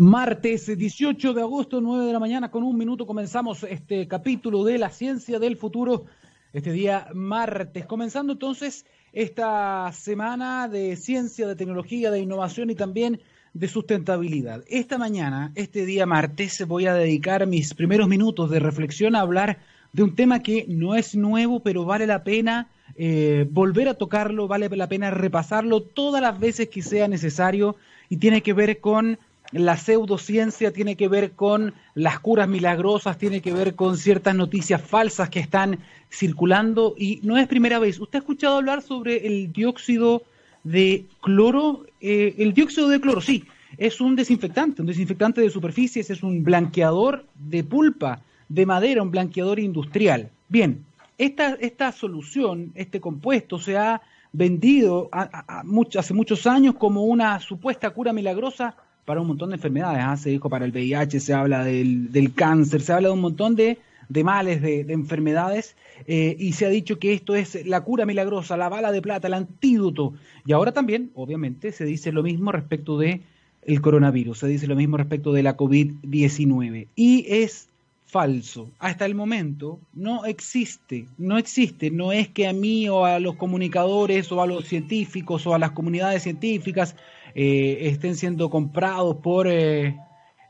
[0.00, 4.78] Martes 18 de agosto, 9 de la mañana, con un minuto comenzamos este capítulo de
[4.78, 6.06] la ciencia del futuro,
[6.54, 7.84] este día martes.
[7.84, 13.20] Comenzando entonces esta semana de ciencia, de tecnología, de innovación y también
[13.52, 14.64] de sustentabilidad.
[14.68, 19.58] Esta mañana, este día martes, voy a dedicar mis primeros minutos de reflexión a hablar
[19.92, 24.48] de un tema que no es nuevo, pero vale la pena eh, volver a tocarlo,
[24.48, 27.76] vale la pena repasarlo todas las veces que sea necesario
[28.08, 29.18] y tiene que ver con
[29.52, 34.80] la pseudociencia tiene que ver con las curas milagrosas, tiene que ver con ciertas noticias
[34.80, 37.98] falsas que están circulando y no es primera vez.
[37.98, 40.22] ¿Usted ha escuchado hablar sobre el dióxido
[40.62, 41.84] de cloro?
[42.00, 43.44] Eh, el dióxido de cloro, sí,
[43.76, 49.10] es un desinfectante, un desinfectante de superficies, es un blanqueador de pulpa, de madera, un
[49.10, 50.30] blanqueador industrial.
[50.48, 50.84] Bien,
[51.18, 54.00] esta, esta solución, este compuesto se ha
[54.32, 60.02] vendido hace muchos años como una supuesta cura milagrosa para un montón de enfermedades.
[60.04, 60.16] ¿ah?
[60.16, 63.56] Se dijo para el VIH, se habla del, del, cáncer, se habla de un montón
[63.56, 67.82] de, de males, de, de enfermedades, eh, y se ha dicho que esto es la
[67.82, 70.14] cura milagrosa, la bala de plata, el antídoto.
[70.46, 73.20] Y ahora también, obviamente, se dice lo mismo respecto de
[73.62, 76.88] el coronavirus, se dice lo mismo respecto de la COVID-19.
[76.96, 77.68] Y es
[78.10, 78.70] falso.
[78.78, 83.36] Hasta el momento no existe, no existe, no es que a mí o a los
[83.36, 86.96] comunicadores o a los científicos o a las comunidades científicas
[87.34, 89.96] eh, estén siendo comprados por eh,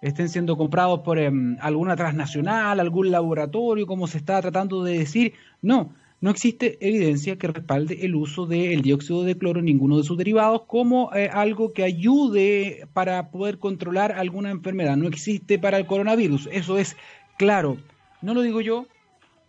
[0.03, 5.35] estén siendo comprados por em, alguna transnacional, algún laboratorio, como se está tratando de decir.
[5.61, 10.05] No, no existe evidencia que respalde el uso del dióxido de cloro en ninguno de
[10.05, 14.97] sus derivados como eh, algo que ayude para poder controlar alguna enfermedad.
[14.97, 16.49] No existe para el coronavirus.
[16.53, 16.97] Eso es
[17.37, 17.77] claro.
[18.23, 18.87] No lo digo yo,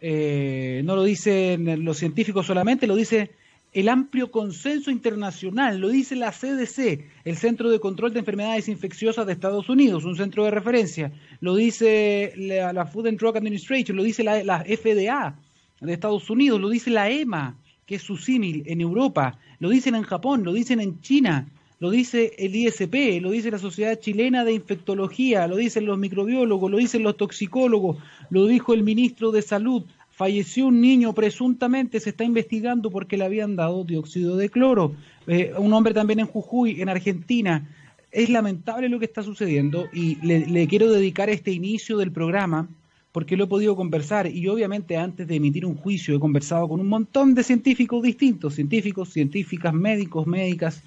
[0.02, 3.32] no lo dicen los científicos solamente, lo dice
[3.74, 9.26] el amplio consenso internacional, lo dice la CDC, el Centro de Control de Enfermedades Infecciosas
[9.26, 14.04] de Estados Unidos, un centro de referencia, lo dice la, Food and Drug Administration, lo
[14.04, 15.36] dice la, la, FDA
[15.80, 19.96] de Estados Unidos, lo dice la EMA, que es su símil en Europa, lo dicen
[19.96, 21.48] en Japón, lo dicen en China,
[21.80, 26.70] lo dice el ISP, lo dice la Sociedad Chilena de Infectología, lo dicen los microbiólogos,
[26.70, 27.98] lo dicen los toxicólogos,
[28.30, 29.84] lo dijo el ministro de Salud,
[30.22, 34.94] falleció un niño, presuntamente se está investigando porque le habían dado dióxido de cloro.
[35.26, 37.68] Eh, un hombre también en Jujuy, en Argentina.
[38.12, 42.70] Es lamentable lo que está sucediendo y le, quiero dedicar este inicio del programa
[43.12, 46.80] porque lo he podido conversar y obviamente antes de emitir un juicio he conversado con
[46.80, 50.84] un montón de científicos distintos, científicos, científicas, médicos, médicas.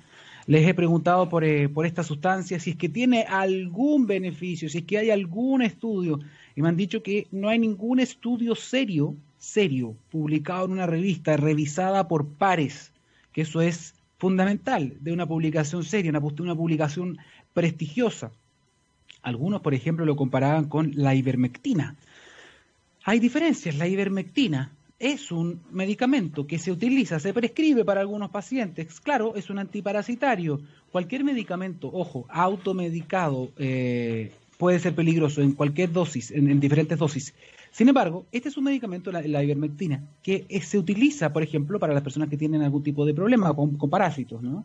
[0.47, 4.79] Les he preguntado por, eh, por esta sustancia, si es que tiene algún beneficio, si
[4.79, 6.21] es que hay algún estudio
[6.55, 11.37] y me han dicho que no hay ningún estudio serio, serio, publicado en una revista,
[11.37, 12.93] revisada por pares,
[13.33, 17.19] que eso es fundamental de una publicación seria, una, publicación
[17.53, 18.33] prestigiosa.
[19.23, 21.97] Algunos, por ejemplo, lo comparaban con la ivermectina.
[23.05, 29.01] Hay diferencias, la ivermectina es un medicamento que se utiliza, se prescribe para algunos pacientes.
[29.01, 30.61] Claro, es un antiparasitario.
[30.91, 37.35] Cualquier medicamento, ojo, automedicado, eh, puede ser peligroso en cualquier dosis, en, diferentes dosis.
[37.75, 42.05] Sin embargo, este es un medicamento, la, ivermectina, que se utiliza, por ejemplo, para las
[42.05, 44.65] personas que tienen algún tipo de problema con, parásitos, ¿no?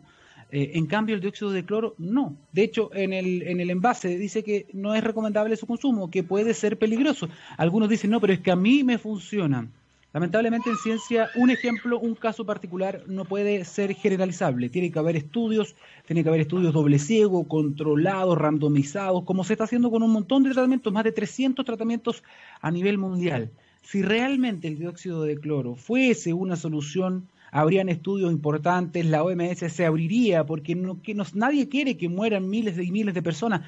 [0.52, 2.36] Eh, en cambio, el dióxido de cloro no.
[2.52, 6.22] De hecho, en el, en el envase dice que no es recomendable su consumo, que
[6.22, 7.28] puede ser peligroso.
[7.56, 9.68] Algunos dicen, no, pero es que a mí me funciona.
[10.12, 14.68] Lamentablemente en ciencia un ejemplo, un caso particular no puede ser generalizable.
[14.68, 19.64] Tiene que haber estudios, tiene que haber estudios doble ciego, controlados, randomizados, como se está
[19.64, 22.24] haciendo con un montón de tratamientos, más de 300 tratamientos
[22.60, 23.52] a nivel mundial.
[23.82, 29.86] Si realmente el dióxido de cloro fuese una solución, habrían estudios importantes, la OMS se
[29.86, 33.62] abriría porque no, que nadie quiere que mueran miles y miles de personas.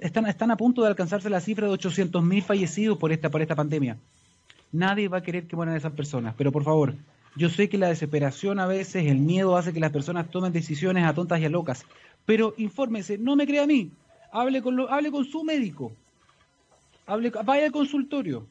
[0.00, 3.56] Están, están a punto de alcanzarse la cifra de 800.000 fallecidos por esta, por esta
[3.56, 3.98] pandemia
[4.72, 6.34] nadie va a querer que mueran esas personas.
[6.36, 6.94] Pero por favor,
[7.36, 11.04] yo sé que la desesperación a veces, el miedo hace que las personas tomen decisiones
[11.04, 11.84] a tontas y a locas.
[12.26, 13.90] Pero infórmese, no me crea a mí.
[14.32, 15.92] Hable con, lo, hable con su médico.
[17.06, 18.46] Hable, vaya al consultorio.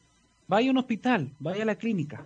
[0.46, 1.28] Vaya a un hospital.
[1.38, 2.24] Vaya a la clínica.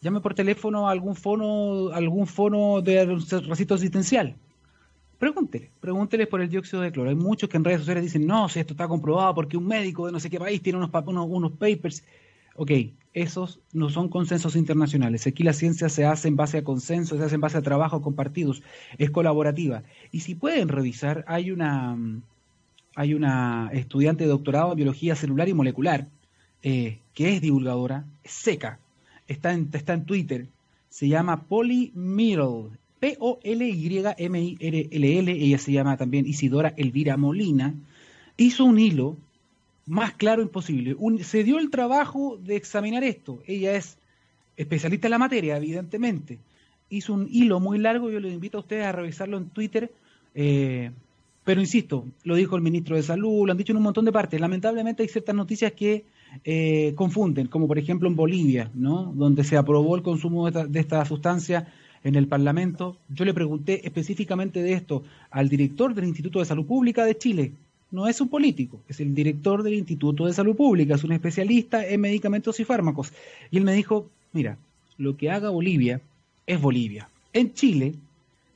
[0.00, 4.34] Llame por teléfono a algún fono, algún fono de recito asistencial.
[5.22, 7.10] Pregúntele, pregúntele por el dióxido de cloro.
[7.10, 10.06] Hay muchos que en redes sociales dicen, no, si esto está comprobado porque un médico
[10.06, 12.02] de no sé qué país tiene unos, unos, unos papers.
[12.56, 12.72] Ok,
[13.14, 15.26] esos no son consensos internacionales.
[15.26, 18.00] Aquí la ciencia se hace en base a consensos, se hace en base a trabajo
[18.00, 18.62] compartidos,
[18.98, 19.82] es colaborativa.
[20.10, 21.96] Y si pueden revisar, hay una,
[22.94, 26.08] hay una estudiante de doctorado en biología celular y molecular
[26.62, 28.78] eh, que es divulgadora, seca,
[29.26, 30.46] está en, está en Twitter,
[30.88, 31.92] se llama Polly
[33.00, 34.12] P-O-L-Y-M-I-R-L-L,
[35.32, 37.74] ella se llama también Isidora Elvira Molina,
[38.36, 39.16] hizo un hilo
[39.86, 40.96] más claro imposible.
[41.22, 43.42] se dio el trabajo de examinar esto.
[43.46, 43.98] Ella es
[44.56, 46.38] especialista en la materia, evidentemente.
[46.88, 49.90] Hizo un hilo muy largo, yo les invito a ustedes a revisarlo en Twitter.
[50.34, 50.90] Eh,
[51.44, 54.12] pero insisto, lo dijo el ministro de Salud, lo han dicho en un montón de
[54.12, 54.40] partes.
[54.40, 56.04] Lamentablemente hay ciertas noticias que
[56.44, 59.12] eh, confunden, como por ejemplo en Bolivia, ¿no?
[59.14, 61.66] donde se aprobó el consumo de esta, sustancia
[62.04, 62.96] en el Parlamento.
[63.08, 67.52] Yo le pregunté específicamente de esto al director del Instituto de Salud Pública de Chile.
[67.92, 71.86] No es un político, es el director del Instituto de Salud Pública, es un especialista
[71.86, 73.12] en medicamentos y fármacos.
[73.50, 74.56] Y él me dijo, mira,
[74.96, 76.00] lo que haga Bolivia
[76.46, 77.10] es Bolivia.
[77.34, 77.94] En Chile,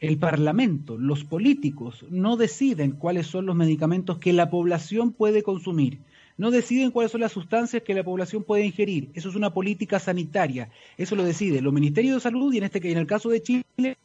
[0.01, 5.99] el Parlamento, los políticos, no deciden cuáles son los medicamentos que la población puede consumir.
[6.39, 9.09] No deciden cuáles son las sustancias que la población puede ingerir.
[9.13, 10.71] Eso es una política sanitaria.
[10.97, 13.97] Eso lo decide los Ministerios de Salud y en este en el caso de Chile,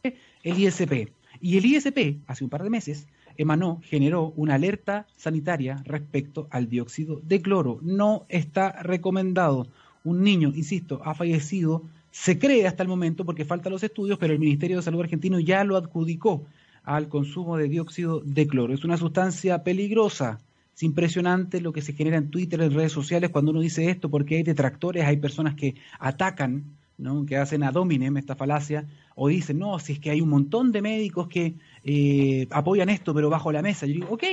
[0.43, 1.09] el ISP.
[1.41, 3.07] Y el ISP, hace un par de meses,
[3.37, 7.79] emanó, generó una alerta sanitaria respecto al dióxido de cloro.
[7.81, 9.67] No está recomendado.
[10.03, 14.33] Un niño, insisto, ha fallecido se cree hasta el momento, porque faltan los estudios, pero
[14.33, 16.45] el Ministerio de Salud argentino ya lo adjudicó
[16.83, 18.73] al consumo de dióxido de cloro.
[18.73, 20.39] Es una sustancia peligrosa.
[20.75, 24.09] Es impresionante lo que se genera en Twitter, en redes sociales, cuando uno dice esto,
[24.09, 26.63] porque hay detractores, hay personas que atacan,
[27.01, 27.25] ¿no?
[27.25, 30.71] que hacen a dominem esta falacia, o dicen, no, si es que hay un montón
[30.71, 33.86] de médicos que eh, apoyan esto, pero bajo la mesa.
[33.86, 34.24] Yo digo, ok,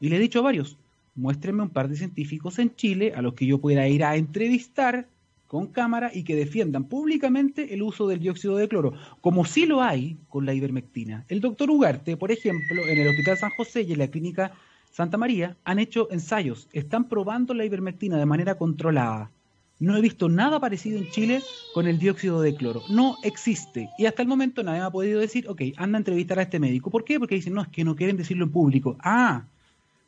[0.00, 0.78] y le he dicho a varios,
[1.14, 5.06] muéstrenme un par de científicos en Chile a los que yo pueda ir a entrevistar
[5.46, 9.82] con cámara y que defiendan públicamente el uso del dióxido de cloro, como sí lo
[9.82, 11.24] hay con la ivermectina.
[11.28, 14.52] El doctor Ugarte, por ejemplo, en el Hospital San José y en la Clínica
[14.90, 19.30] Santa María, han hecho ensayos, están probando la ivermectina de manera controlada.
[19.80, 21.40] No he visto nada parecido en Chile
[21.72, 22.82] con el dióxido de cloro.
[22.88, 23.90] No existe.
[23.96, 26.58] Y hasta el momento nadie me ha podido decir, ok, anda a entrevistar a este
[26.58, 26.90] médico.
[26.90, 27.18] ¿Por qué?
[27.18, 28.96] Porque dicen, no, es que no quieren decirlo en público.
[29.00, 29.44] Ah,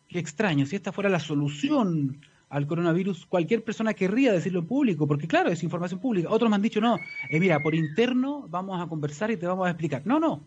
[0.08, 0.66] qué extraño.
[0.66, 5.50] Si esta fuera la solución al coronavirus, cualquier persona querría decirlo en público, porque claro,
[5.50, 6.30] es información pública.
[6.30, 6.96] Otros me han dicho, no,
[7.28, 10.02] eh, mira, por interno vamos a conversar y te vamos a explicar.
[10.04, 10.42] No, no,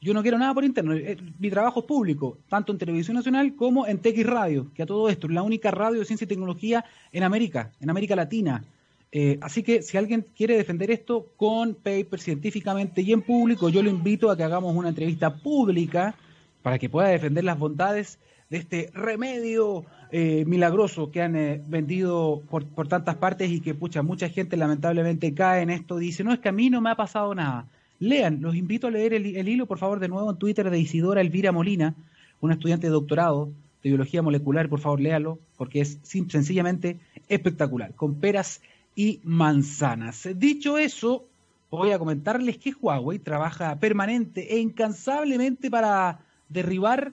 [0.00, 0.94] yo no quiero nada por interno.
[0.94, 4.86] Eh, mi trabajo es público, tanto en Televisión Nacional como en TX Radio, que a
[4.86, 8.64] todo esto es la única radio de ciencia y tecnología en América, en América Latina.
[9.12, 13.82] Eh, así que si alguien quiere defender esto con papers científicamente y en público, yo
[13.82, 16.14] lo invito a que hagamos una entrevista pública
[16.62, 18.18] para que pueda defender las bondades
[18.48, 23.74] de este remedio eh, milagroso que han eh, vendido por, por, tantas partes y que
[23.74, 25.98] pucha, mucha gente lamentablemente cae en esto.
[25.98, 27.66] Dice, no, es que a mí no me ha pasado nada.
[28.00, 31.20] Lean, los invito a leer el, hilo, por favor, de nuevo en Twitter de Isidora
[31.20, 31.94] Elvira Molina,
[32.40, 33.52] una estudiante de doctorado
[33.82, 36.98] de biología molecular, por favor, léalo, porque es sencillamente
[37.28, 38.62] espectacular, con peras
[38.96, 40.26] y manzanas.
[40.36, 41.26] Dicho eso,
[41.70, 47.12] voy a comentarles que Huawei trabaja permanente e incansablemente para derribar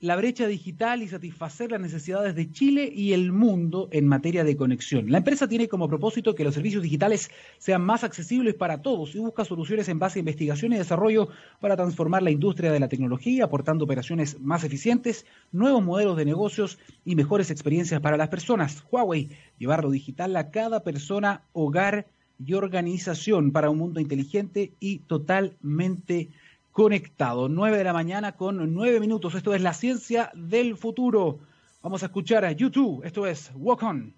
[0.00, 4.56] la brecha digital y satisfacer las necesidades de Chile y el mundo en materia de
[4.56, 5.10] conexión.
[5.10, 9.18] La empresa tiene como propósito que los servicios digitales sean más accesibles para todos y
[9.18, 11.28] busca soluciones en base a investigación y desarrollo
[11.60, 16.78] para transformar la industria de la tecnología, aportando operaciones más eficientes, nuevos modelos de negocios
[17.04, 18.84] y mejores experiencias para las personas.
[18.90, 22.06] Huawei, llevar lo digital a cada persona, hogar
[22.44, 26.30] y organización para un mundo inteligente y totalmente
[26.78, 27.48] conectado.
[27.48, 29.34] 9 de la mañana con 9 minutos.
[29.34, 31.40] Esto es la ciencia del futuro.
[31.82, 33.04] Vamos a escuchar a YouTube.
[33.04, 34.14] Esto es Walk On.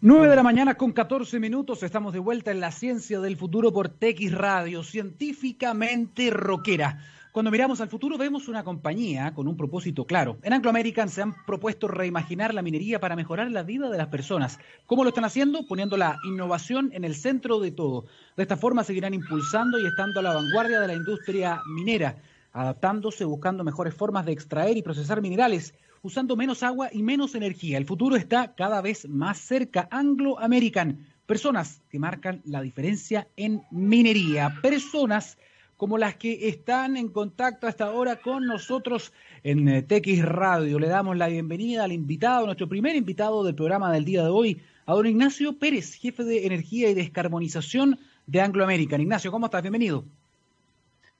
[0.00, 3.72] 9 de la mañana con 14 minutos, estamos de vuelta en la ciencia del futuro
[3.72, 6.98] por TX Radio, científicamente rockera.
[7.36, 10.38] Cuando miramos al futuro vemos una compañía con un propósito claro.
[10.42, 14.06] En Anglo American se han propuesto reimaginar la minería para mejorar la vida de las
[14.06, 14.58] personas.
[14.86, 15.66] ¿Cómo lo están haciendo?
[15.66, 18.06] Poniendo la innovación en el centro de todo.
[18.38, 22.16] De esta forma seguirán impulsando y estando a la vanguardia de la industria minera,
[22.54, 27.76] adaptándose, buscando mejores formas de extraer y procesar minerales, usando menos agua y menos energía.
[27.76, 29.88] El futuro está cada vez más cerca.
[29.90, 35.36] Anglo American, personas que marcan la diferencia en minería, personas
[35.76, 40.78] como las que están en contacto hasta ahora con nosotros en eh, TX Radio.
[40.78, 44.60] Le damos la bienvenida al invitado, nuestro primer invitado del programa del día de hoy,
[44.86, 49.00] a don Ignacio Pérez, jefe de Energía y Descarbonización de Anglo American.
[49.00, 49.62] Ignacio, ¿cómo estás?
[49.62, 50.04] Bienvenido.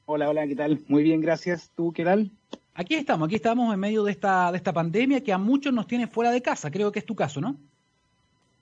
[0.06, 0.80] Hola, hola, ¿qué tal?
[0.88, 1.70] Muy bien, gracias.
[1.75, 2.30] ¿Tú qué tal?
[2.75, 5.86] Aquí estamos, aquí estamos en medio de esta, de esta pandemia que a muchos nos
[5.86, 6.70] tiene fuera de casa.
[6.70, 7.56] Creo que es tu caso, ¿no?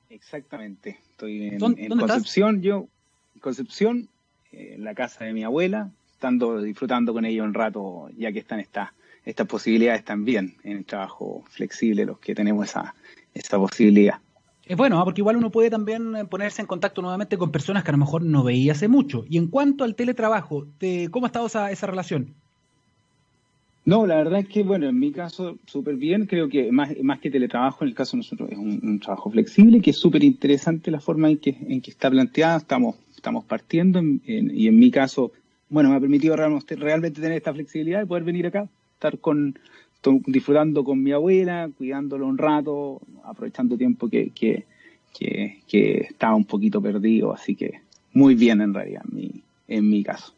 [0.08, 0.98] Exactamente.
[1.10, 2.88] Estoy en, Concepción, yo,
[3.34, 4.08] en Concepción,
[4.74, 8.60] en la casa de mi abuela, estando disfrutando con ella un rato, ya que están
[8.60, 8.90] estas
[9.24, 12.94] estas posibilidades también en el trabajo flexible, los que tenemos esa,
[13.32, 14.18] esa posibilidad.
[14.66, 15.04] Es bueno, ¿ah?
[15.04, 17.98] porque igual uno puede también eh, ponerse en contacto nuevamente con personas que a lo
[17.98, 19.24] mejor no veía hace mucho.
[19.28, 20.66] Y en cuanto al teletrabajo,
[21.10, 22.34] ¿cómo ha estado esa, esa relación?
[23.86, 26.24] No, la verdad es que, bueno, en mi caso, súper bien.
[26.24, 29.82] Creo que más, más que teletrabajo, en el caso de nosotros es un, trabajo flexible,
[29.82, 32.56] que es súper interesante la forma en que, en que está planteada.
[32.56, 35.32] Estamos, estamos partiendo y en mi caso,
[35.70, 39.58] bueno, me ha permitido realmente, tener esta flexibilidad de poder venir acá, estar con,
[40.26, 44.66] disfrutando con mi abuela, cuidándolo un rato, aprovechando tiempo que, que,
[45.66, 47.32] que, estaba un poquito perdido.
[47.32, 47.80] Así que
[48.12, 50.34] muy bien en realidad, en mi, en mi caso.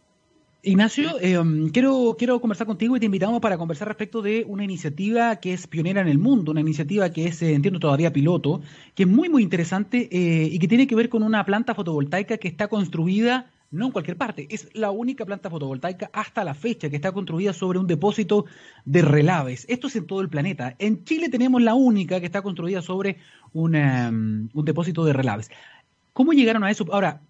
[0.67, 4.65] Ignacio, eh, um, quiero, quiero conversar contigo y te invitamos para conversar respecto de una
[4.65, 8.63] iniciativa que es pionera en el mundo, una iniciativa que es, eh, entiendo todavía piloto,
[8.97, 12.39] que es muy, muy interesante eh, y que tiene que ver con una planta fotovoltaica
[12.39, 16.91] que está construida no en cualquier parte, es la única planta fotovoltaica hasta la fecha
[16.91, 18.47] que está construida sobre un depósito
[18.85, 19.67] de relaves.
[19.69, 20.75] Esto es en todo el planeta.
[20.81, 23.19] En Chile tenemos la única que está construida sobre
[23.53, 25.49] un, um, un depósito de relaves.
[26.13, 26.87] ¿Cómo llegaron a eso?
[26.93, 27.21] Ahora,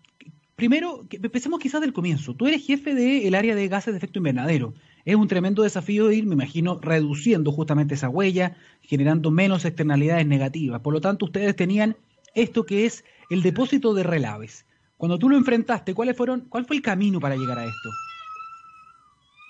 [0.57, 2.35] Primero, empecemos quizás del comienzo.
[2.35, 4.73] Tú eres jefe del área de gases de efecto invernadero.
[5.05, 10.81] Es un tremendo desafío ir, me imagino, reduciendo justamente esa huella, generando menos externalidades negativas.
[10.81, 11.95] Por lo tanto, ustedes tenían
[12.35, 14.65] esto que es el depósito de relaves.
[14.97, 17.91] Cuando tú lo enfrentaste, ¿cuáles fueron, ¿cuál fue el camino para llegar a esto?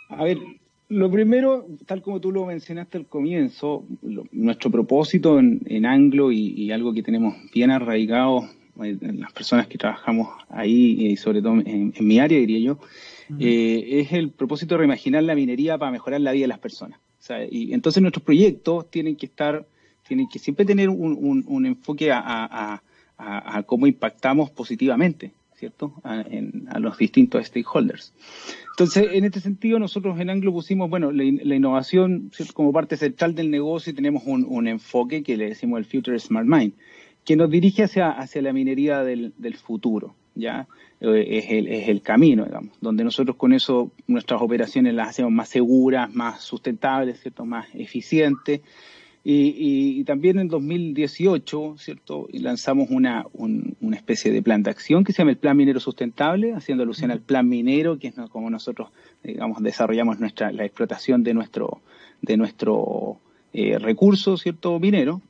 [0.08, 0.38] A ver,
[0.88, 3.84] lo primero, tal como tú lo mencionaste al comienzo,
[4.32, 8.48] nuestro propósito en, Anglo y, algo que tenemos bien arraigado
[8.78, 12.78] las personas que trabajamos ahí, y sobre todo en, mi área, diría yo,
[13.38, 17.00] eh, es el propósito de reimaginar la minería para mejorar la vida de las personas.
[17.50, 19.66] y entonces nuestros proyectos tienen que estar,
[20.06, 22.82] tienen que siempre tener un, enfoque a,
[23.66, 25.94] cómo impactamos positivamente, ¿cierto?
[26.04, 26.24] A,
[26.78, 28.12] los distintos stakeholders.
[28.72, 33.50] Entonces, en este sentido, nosotros en Anglo pusimos, bueno, la, innovación como parte central del
[33.50, 36.74] negocio y tenemos un, enfoque que le decimos el Future Smart Mind
[37.26, 40.68] que nos dirige hacia, hacia la minería del, futuro, ¿ya?
[41.00, 45.32] Eh, es, el, es el camino, digamos, donde nosotros con eso nuestras operaciones las hacemos
[45.32, 47.44] más seguras, más sustentables, ¿cierto?
[47.44, 48.60] Más eficientes.
[49.28, 52.28] Y, también en 2018, ¿cierto?
[52.32, 56.52] Lanzamos una, una especie de plan de acción que se llama el Plan Minero Sustentable,
[56.52, 58.90] haciendo alusión al Plan Minero, que es como nosotros,
[59.24, 61.80] digamos, desarrollamos nuestra, la explotación de nuestro,
[62.22, 63.18] de nuestro
[63.52, 64.78] eh, recurso, ¿cierto?
[64.78, 65.20] Minero,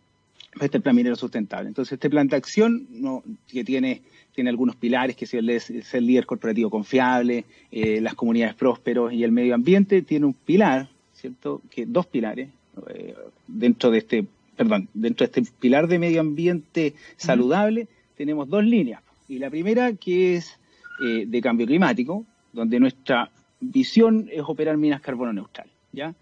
[0.61, 1.69] este plan minero sustentable.
[1.69, 6.27] Entonces, este plan de acción no, que tiene, tiene algunos pilares, que es el, líder
[6.27, 11.63] corporativo confiable, eh, las comunidades prósperos y el medio ambiente, tiene un pilar, ¿cierto?
[11.71, 12.49] Que dos pilares
[12.89, 13.15] eh,
[13.47, 19.03] dentro de este, perdón, dentro de este pilar de medio ambiente saludable, tenemos dos líneas.
[19.29, 20.59] Y la primera que es
[21.03, 26.15] eh, de cambio climático, donde nuestra visión es operar minas carbono neutral, ¿ya?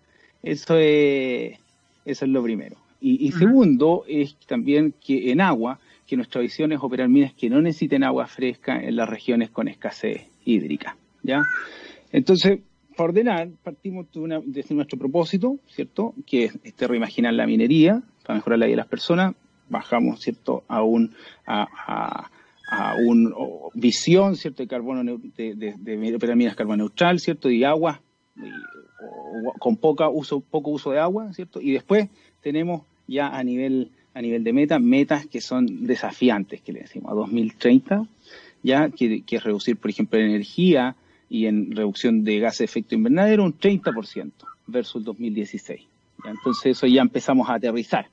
[0.42, 1.58] Eso es,
[2.04, 2.83] eso es lo primero.
[3.06, 7.60] Y, segundo, es también que en agua, que nuestra visión es operar minas que no
[7.60, 10.96] necesiten agua fresca en las regiones con escasez hídrica.
[11.22, 11.42] ¿ya?
[12.12, 12.60] Entonces,
[12.96, 16.14] para ordenar, partimos de, desde nuestro propósito, ¿cierto?
[16.26, 19.34] Que es este, reimaginar la minería para mejorar la vida de las personas.
[19.68, 20.64] Bajamos, ¿cierto?
[20.66, 21.14] A un,
[21.46, 22.30] a,
[22.70, 23.34] a, un
[23.74, 24.62] visión, ¿cierto?
[24.62, 27.50] De carbono, de, de, operar minas carbono neutral, ¿cierto?
[27.50, 28.00] Y agua,
[29.58, 31.60] con poca uso, poco uso de agua, ¿cierto?
[31.60, 32.08] Y después
[32.40, 37.12] tenemos ya a nivel, a nivel de meta, metas que son desafiantes, que le decimos,
[37.12, 38.06] a 2030,
[38.62, 40.96] ya que, es reducir, por ejemplo, la energía
[41.28, 44.30] y en reducción de gases de efecto invernadero un 30%
[44.66, 45.82] versus el 2016.
[46.24, 48.08] Entonces eso ya empezamos a aterrizar.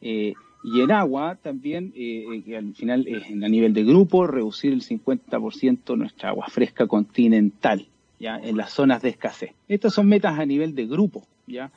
[0.00, 4.72] Eh, y en agua también, eh, que al final es a nivel de grupo, reducir
[4.72, 7.86] el 50% nuestra agua fresca continental,
[8.18, 9.52] ya en las zonas de escasez.
[9.68, 11.70] Estas son metas a nivel de grupo, ya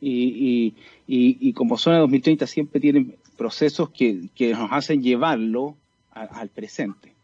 [0.00, 0.74] y,
[1.06, 5.76] y, y, como Zona 2030 siempre tienen procesos que, que nos hacen llevarlo
[6.10, 7.14] al presente.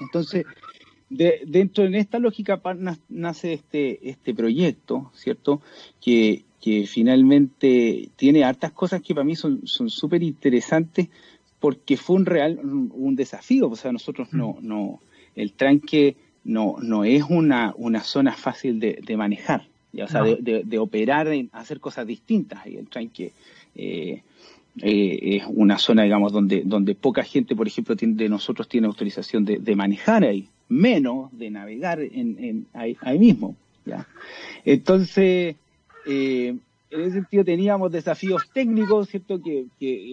[0.00, 0.44] Entonces,
[1.08, 2.60] de, dentro de esta lógica
[3.08, 5.60] nace este, este proyecto, ¿cierto?
[6.00, 11.08] Que, que finalmente tiene hartas cosas que para mí son súper interesantes
[11.60, 13.68] porque fue un real un desafío.
[13.68, 14.66] O sea, nosotros no, mm.
[14.66, 15.00] no,
[15.34, 20.78] el tranque no, no es una, una zona fácil de, de manejar o sea, de,
[20.78, 22.66] operar, en hacer cosas distintas.
[22.66, 23.32] Y el que
[23.74, 24.22] eh,
[24.80, 29.44] eh, es una zona, digamos, donde, donde poca gente, por ejemplo, de nosotros tiene autorización
[29.44, 33.54] de, manejar ahí, menos de navegar en, ahí, mismo.
[33.84, 34.06] ¿ya?
[34.64, 35.56] Entonces,
[36.06, 36.56] eh,
[36.90, 39.42] en ese sentido teníamos desafíos técnicos, ¿cierto?
[39.42, 39.66] Que,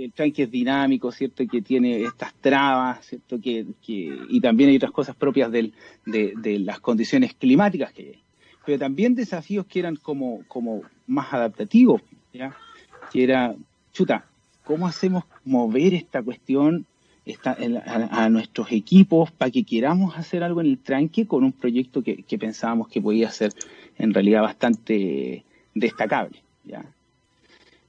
[0.04, 1.48] el tranque es dinámico, ¿cierto?
[1.48, 3.40] Que tiene estas trabas, ¿cierto?
[3.40, 5.74] Que, y también hay otras cosas propias del,
[6.06, 8.29] de, de las condiciones climáticas que hay
[8.66, 12.02] pero también desafíos que eran como, como más adaptativos,
[12.34, 12.56] ¿ya?
[13.12, 13.56] que era,
[13.92, 14.26] chuta,
[14.64, 16.86] ¿cómo hacemos mover esta cuestión
[17.44, 22.24] a, nuestros equipos para que queramos hacer algo en el tranque con un proyecto que,
[22.40, 23.54] pensábamos que podía ser
[23.98, 26.42] en realidad bastante destacable.
[26.64, 26.86] ¿ya?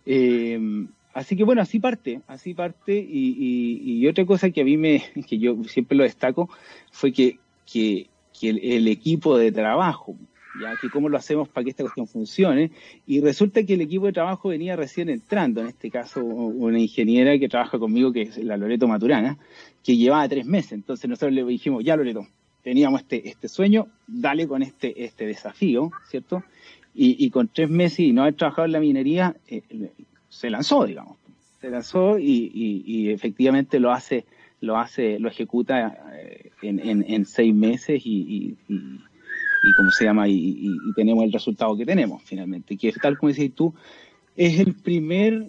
[0.06, 5.02] Eh, así que bueno, así parte, así parte y, otra cosa que a mí me,
[5.28, 6.50] que yo siempre lo destaco,
[6.90, 7.38] fue que,
[7.70, 8.08] que,
[8.42, 10.16] el, equipo de trabajo,
[10.60, 12.70] ya que cómo lo hacemos para que esta cuestión funcione,
[13.06, 17.38] y resulta que el equipo de trabajo venía recién entrando, en este caso una ingeniera
[17.38, 19.38] que trabaja conmigo, que es la Loreto Maturana,
[19.84, 22.26] que llevaba tres meses, entonces nosotros le dijimos, ya Loreto,
[22.62, 26.42] teníamos este, este sueño, dale con este, este desafío, ¿cierto?
[26.92, 29.62] Y, con tres meses y no haber trabajado en la minería, eh,
[30.28, 31.16] se lanzó, digamos,
[31.60, 34.24] se lanzó y, efectivamente lo hace,
[34.60, 38.56] lo hace, lo ejecuta eh, en, en, seis meses y,
[39.62, 43.54] y cómo se llama, y, tenemos el resultado que tenemos finalmente, que tal como decís
[43.54, 43.74] tú,
[44.36, 45.48] es el primer,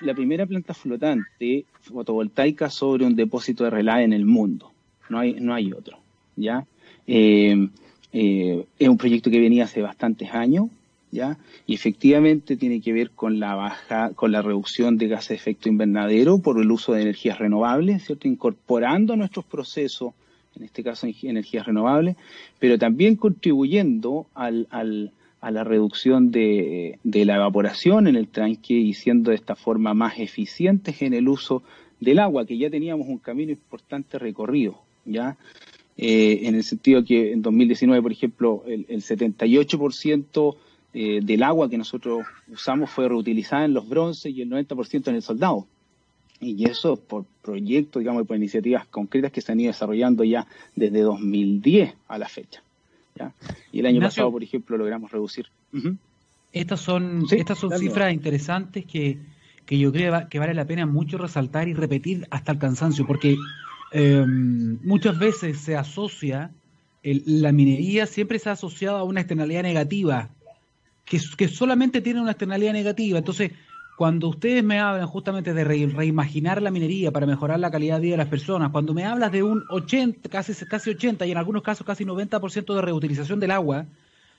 [0.00, 4.70] la primera planta flotante fotovoltaica sobre un depósito de relay en el mundo.
[5.08, 5.98] No hay, no hay otro,
[6.36, 6.64] ¿ya?
[7.06, 7.68] Eh,
[8.12, 10.68] eh, es un proyecto que venía hace bastantes años,
[11.10, 11.38] ¿ya?
[11.66, 15.68] Y efectivamente tiene que ver con la baja, con la reducción de gases de efecto
[15.68, 18.28] invernadero por el uso de energías renovables, ¿cierto?
[18.28, 20.14] Incorporando nuestros procesos
[20.56, 22.16] en este caso energías renovables,
[22.58, 28.94] pero también contribuyendo al, a la reducción de, de, la evaporación en el tranque y
[28.94, 31.62] siendo de esta forma más eficientes en el uso
[32.00, 35.36] del agua, que ya teníamos un camino importante recorrido, ¿ya?
[35.96, 40.56] Eh, en el sentido que en 2019, por ejemplo, el, el 78%
[40.94, 45.14] eh, del agua que nosotros usamos fue reutilizada en los bronces y el 90% en
[45.16, 45.66] el soldado
[46.42, 51.00] y eso por proyectos, digamos, por iniciativas concretas que se han ido desarrollando ya desde
[51.00, 52.62] 2010 a la fecha.
[53.14, 53.32] ¿ya?
[53.70, 55.46] Y el año pasado, por ejemplo, logramos reducir.
[56.52, 59.18] Estas son, estas son cifras interesantes que,
[59.64, 63.36] que yo creo que vale la pena mucho resaltar y repetir hasta el cansancio, porque
[63.92, 66.50] em, muchas veces se asocia,
[67.04, 70.30] la minería siempre se ha asociado a una externalidad negativa,
[71.04, 73.18] que, que solamente tiene una externalidad negativa.
[73.18, 73.52] Entonces,
[73.96, 78.12] cuando ustedes me hablan justamente de reimaginar la minería para mejorar la calidad de vida
[78.14, 81.62] de las personas, cuando me hablas de un 80, casi, casi 80 y en algunos
[81.62, 83.86] casos casi 90% de reutilización del agua,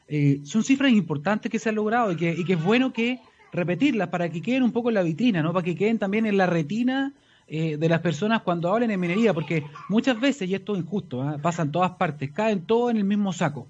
[0.07, 3.19] eh, son cifras importantes que se han logrado y que, es bueno que
[3.51, 5.53] repetirlas para que queden un poco en la vitrina, ¿no?
[5.53, 7.13] para que queden también en la retina
[7.47, 11.21] eh, de las personas cuando hablen de minería, porque muchas veces, y esto es injusto,
[11.21, 11.37] ¿ah?
[11.41, 13.67] pasa en todas partes, caen todos en el mismo saco.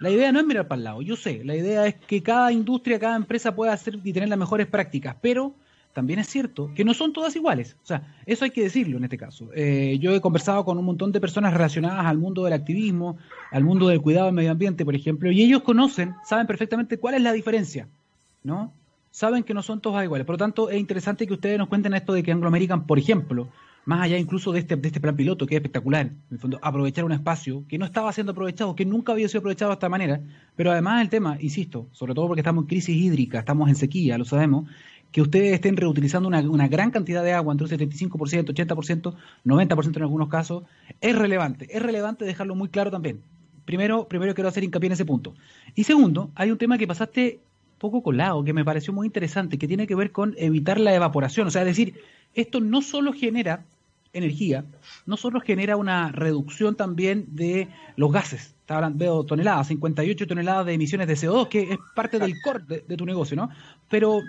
[0.00, 2.50] La idea no es mirar para el lado, yo sé, la idea es que cada
[2.52, 5.54] industria, cada empresa pueda hacer y tener las mejores prácticas, pero
[5.92, 7.76] también es cierto que no son todas iguales.
[7.82, 9.50] O sea, eso hay que decirlo en este caso.
[9.54, 13.18] Eh, yo he conversado con un montón de personas relacionadas al mundo del activismo,
[13.50, 17.14] al mundo del cuidado del medio ambiente, por ejemplo, y ellos conocen, saben perfectamente cuál
[17.16, 17.86] es la diferencia,
[18.42, 18.72] ¿no?
[19.10, 20.24] Saben que no son todas iguales.
[20.24, 22.98] Por lo tanto, es interesante que ustedes nos cuenten esto de que Anglo American, por
[22.98, 23.48] ejemplo,
[23.84, 26.58] más allá incluso de este, de este plan piloto, que es espectacular, en el fondo,
[26.62, 29.88] aprovechar un espacio que no estaba siendo aprovechado, que nunca había sido aprovechado de esta
[29.88, 30.20] manera,
[30.56, 34.18] pero además el tema, insisto, sobre todo porque estamos en crisis hídrica, estamos en sequía,
[34.18, 34.68] lo sabemos,
[35.12, 39.14] que ustedes estén reutilizando una, una gran cantidad de agua, entre un 75%, 80%,
[39.44, 40.64] 90% en algunos casos,
[41.00, 43.20] es relevante, es relevante dejarlo muy claro también.
[43.64, 45.34] Primero, primero quiero hacer hincapié en ese punto.
[45.74, 47.40] Y segundo, hay un tema que pasaste
[47.80, 51.48] poco colado, que me pareció muy interesante, que tiene que ver con evitar la evaporación.
[51.48, 51.94] O sea, es decir,
[52.34, 53.64] esto no solo genera
[54.12, 54.66] energía,
[55.06, 58.54] no solo genera una reducción también de los gases.
[58.92, 63.06] Veo toneladas, 58 toneladas de emisiones de CO2, que es parte del core de, tu
[63.06, 63.48] negocio, ¿no?
[63.88, 64.20] Pero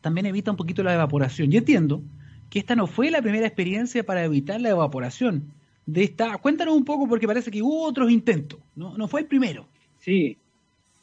[0.00, 1.52] también evita un poquito la evaporación.
[1.52, 2.02] Y entiendo
[2.48, 5.52] que esta no fue la primera experiencia para evitar la evaporación
[5.86, 6.38] de esta.
[6.38, 8.96] Cuéntanos un poco, porque parece que hubo otros intentos, ¿no?
[8.96, 9.68] No fue el primero.
[9.98, 10.38] Sí,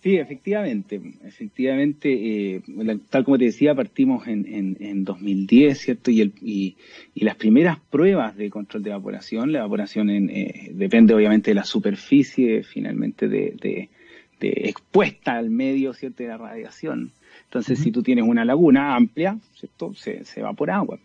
[0.02, 2.62] Sí, efectivamente, efectivamente, eh,
[3.12, 6.10] tal como te decía, partimos en, en, 2010, ¿cierto?
[6.10, 6.76] Y, el, y,
[7.14, 11.66] las primeras pruebas de control de evaporación, la evaporación en, eh, depende obviamente de la
[11.66, 13.90] superficie, finalmente, de, de,
[14.42, 16.24] expuesta al medio, ¿cierto?
[16.24, 17.12] De la radiación.
[17.44, 19.94] Entonces, si tú tienes una laguna amplia, ¿cierto?
[19.94, 20.98] Se, se evapora agua.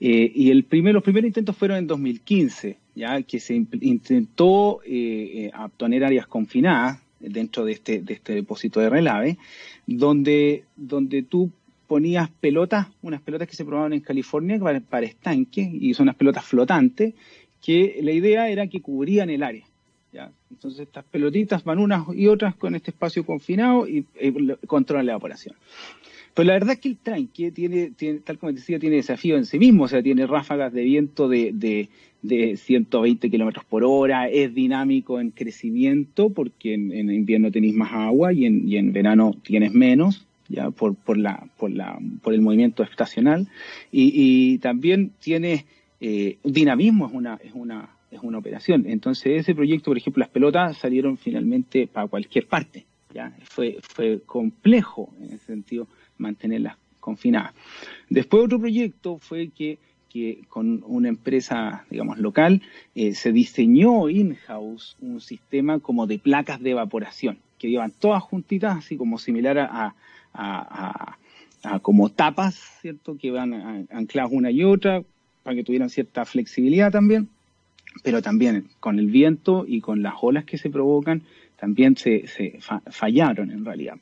[0.00, 5.52] Eh, y el primer, los primeros intentos fueron en 2015, ya que se intentó eh,
[5.76, 9.38] tener áreas confinadas, dentro de este, de este depósito de relave,
[9.86, 11.50] donde, donde tú
[11.86, 16.16] ponías pelotas, unas pelotas que se probaban en California para, para estanque, y son unas
[16.16, 17.14] pelotas flotantes,
[17.62, 19.64] que la idea era que cubrían el área.
[20.50, 24.06] Entonces estas pelotitas van unas y otras con este espacio confinado y,
[24.66, 25.56] controlan la evaporación.
[26.34, 29.46] Pero la verdad es que el tranque tiene, tiene, tal como decía, tiene desafío en
[29.46, 31.88] sí mismo, o sea, tiene ráfagas de viento de, de,
[32.22, 38.32] de 120 kilómetros por hora, es dinámico en crecimiento porque en, invierno tenéis más agua
[38.32, 42.40] y en, y en verano tienes menos, ya por, por, la, por, la, por el
[42.40, 43.48] movimiento estacional,
[43.92, 45.66] y, y también tiene
[46.06, 48.84] eh, dinamismo es una, es una, es una operación.
[48.86, 52.84] Entonces ese proyecto, por ejemplo, las pelotas salieron finalmente para cualquier parte.
[53.14, 53.34] ¿ya?
[53.44, 57.52] Fue, fue complejo en ese sentido mantenerlas confinadas.
[58.08, 59.78] Después otro proyecto fue que,
[60.10, 62.62] que con una empresa, digamos, local,
[62.94, 68.78] eh, se diseñó in-house un sistema como de placas de evaporación, que llevan todas juntitas,
[68.78, 69.94] así como similar a,
[70.32, 71.16] a,
[71.82, 73.16] como tapas, ¿cierto?
[73.16, 75.02] Que van ancladas una y otra,
[75.42, 77.28] para que tuvieran cierta flexibilidad también
[78.02, 81.22] pero también con el viento y con las olas que se provocan,
[81.56, 82.24] también se,
[82.90, 83.96] fallaron en realidad.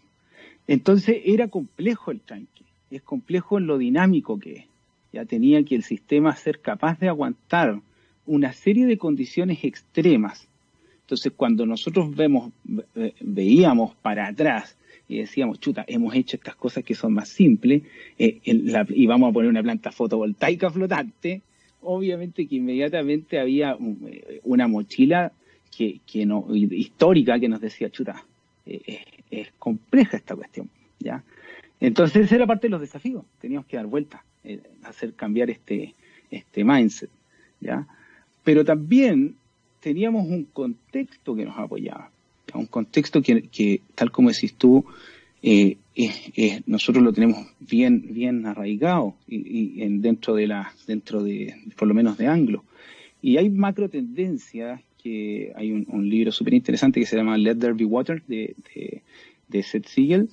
[0.73, 4.65] Entonces era complejo el tanque, es complejo en lo dinámico que es.
[5.13, 7.79] Ya tenía que el sistema ser capaz de aguantar
[8.25, 10.49] una serie de condiciones extremas.
[11.03, 12.53] Entonces cuando nosotros vemos,
[13.21, 17.83] veíamos para atrás y decíamos, chuta, hemos hecho estas cosas que son más simples
[18.19, 21.43] eh, y vamos a poner una planta fotovoltaica flotante,
[21.83, 25.33] obviamente que inmediatamente había eh, una mochila
[25.77, 28.25] que, que no, histórica que nos decía, chuta,
[28.65, 31.25] eh, es, compleja esta cuestión, ¿ya?
[31.81, 35.95] Entonces esa era parte de los desafíos, teníamos que dar vuelta, eh, hacer cambiar este,
[36.31, 37.11] este mindset,
[37.61, 37.87] ¿ya?
[38.45, 39.35] Pero también
[39.81, 42.11] teníamos un contexto que nos apoyaba,
[42.55, 44.85] un contexto que, que tal como decís tú,
[45.43, 45.77] eh,
[46.67, 51.95] nosotros lo tenemos bien, bien arraigado y, en, dentro de la, dentro de, por lo
[51.95, 52.65] menos de Anglo.
[53.21, 57.73] Y hay macro tendencias que hay un, libro súper interesante que se llama Let There
[57.73, 58.55] Be Water de,
[59.49, 60.29] de, Seth Siegel,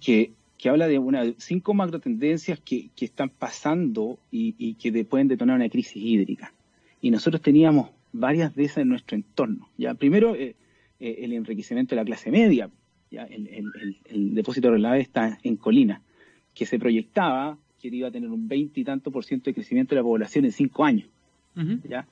[0.00, 5.04] que, que habla de una, cinco macro tendencias que, que están pasando y, y que
[5.04, 6.52] pueden detonar una crisis hídrica.
[7.00, 9.68] Y nosotros teníamos varias de esas en nuestro entorno.
[9.76, 9.94] ¿ya?
[9.94, 10.54] Primero, eh,
[11.00, 12.70] eh, el enriquecimiento de la clase media
[13.10, 16.00] el, depósito de relave está en colina,
[16.54, 19.94] que se proyectaba que iba a tener un 20 y tanto por ciento de crecimiento
[19.94, 21.08] de la población en cinco años.
[21.88, 22.06] ¿ya?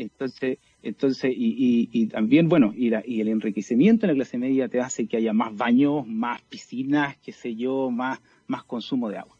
[0.00, 5.06] Entonces, entonces y, también, bueno, y, y, el enriquecimiento en la clase media te hace
[5.06, 9.36] que haya más baños, más piscinas, qué sé yo, más, más consumo de agua.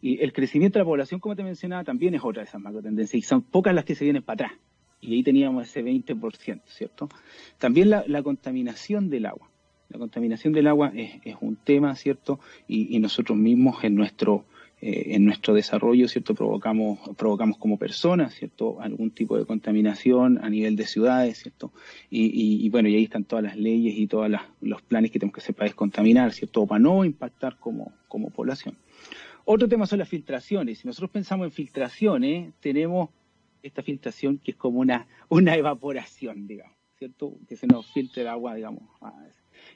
[0.00, 2.82] Y el crecimiento de la población, como te mencionaba, también es otra de esas macro
[2.82, 4.60] tendencias, y son pocas las que se vienen para atrás.
[5.00, 7.08] Y ahí teníamos ese 20%, ¿cierto?
[7.58, 9.50] También la contaminación del agua.
[9.94, 12.40] La contaminación del agua es, un tema, ¿cierto?
[12.66, 14.44] Y, nosotros mismos en nuestro,
[14.86, 16.34] eh, en nuestro desarrollo, ¿cierto?
[16.34, 18.82] Provocamos, provocamos como personas, ¿cierto?
[18.82, 21.72] Algún tipo de contaminación a nivel de ciudades, ¿cierto?
[22.10, 25.40] Y, bueno, y ahí están todas las leyes y todos los planes que tenemos que
[25.40, 26.66] hacer para descontaminar, ¿cierto?
[26.66, 28.76] Para no impactar como, como población.
[29.46, 30.80] Otro tema son las filtraciones.
[30.80, 33.08] Si nosotros pensamos en filtraciones, tenemos
[33.62, 37.38] esta filtración que es como una, una evaporación, digamos, ¿cierto?
[37.48, 38.82] Que se nos filtre el agua, digamos,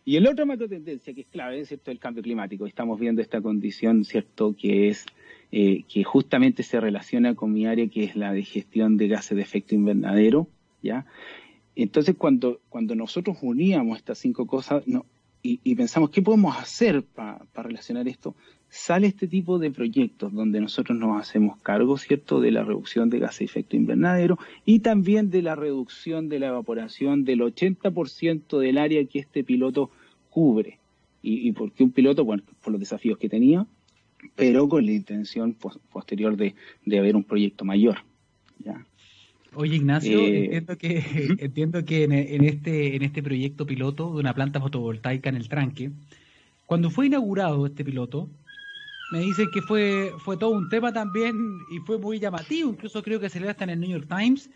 [0.08, 2.66] y el otro macro tendencia que es clave, cierto, el cambio climático.
[2.66, 5.04] Estamos viendo esta condición, cierto, que es
[5.52, 9.36] eh, que justamente se relaciona con mi área, que es la de gestión de gases
[9.36, 10.48] de efecto invernadero,
[10.82, 11.04] ¿ya?
[11.76, 15.04] Entonces, cuando, cuando nosotros uníamos estas cinco cosas no,
[15.42, 18.34] y, pensamos qué podemos hacer para relacionar esto,
[18.70, 23.18] sale este tipo de proyectos donde nosotros nos hacemos cargo, ¿cierto?, de la reducción de
[23.18, 28.78] gases de efecto invernadero y también de la reducción de la evaporación del 80% del
[28.78, 29.90] área que este piloto
[30.38, 30.78] cubre.
[31.20, 32.24] ¿Y, por qué un piloto?
[32.24, 33.66] Bueno, por los desafíos que tenía,
[34.36, 35.56] pero con la intención
[35.90, 36.54] posterior de,
[36.86, 37.98] de haber un proyecto mayor.
[38.60, 38.86] ¿ya?
[39.54, 41.02] Oye Ignacio, eh, entiendo que,
[41.40, 45.90] entiendo que en, este, en este proyecto piloto de una planta fotovoltaica en el tranque,
[46.66, 48.30] cuando fue inaugurado este piloto,
[49.10, 51.34] me dicen que fue, fue todo un tema también
[51.72, 54.50] y fue muy llamativo, incluso creo que se le hasta en el New York Times,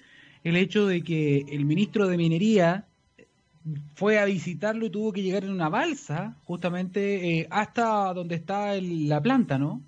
[0.44, 2.86] el hecho de que el ministro de Minería
[3.94, 8.74] fue a visitarlo y tuvo que llegar en una balsa justamente eh, hasta donde está
[8.80, 9.82] la planta, ¿no?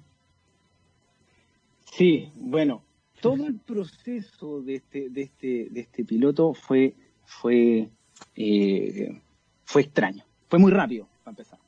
[1.93, 2.83] Sí, bueno,
[3.21, 7.89] todo el proceso de este, de este, de este piloto fue, fue,
[8.37, 9.21] eh,
[9.65, 11.59] fue extraño, fue muy rápido para empezar,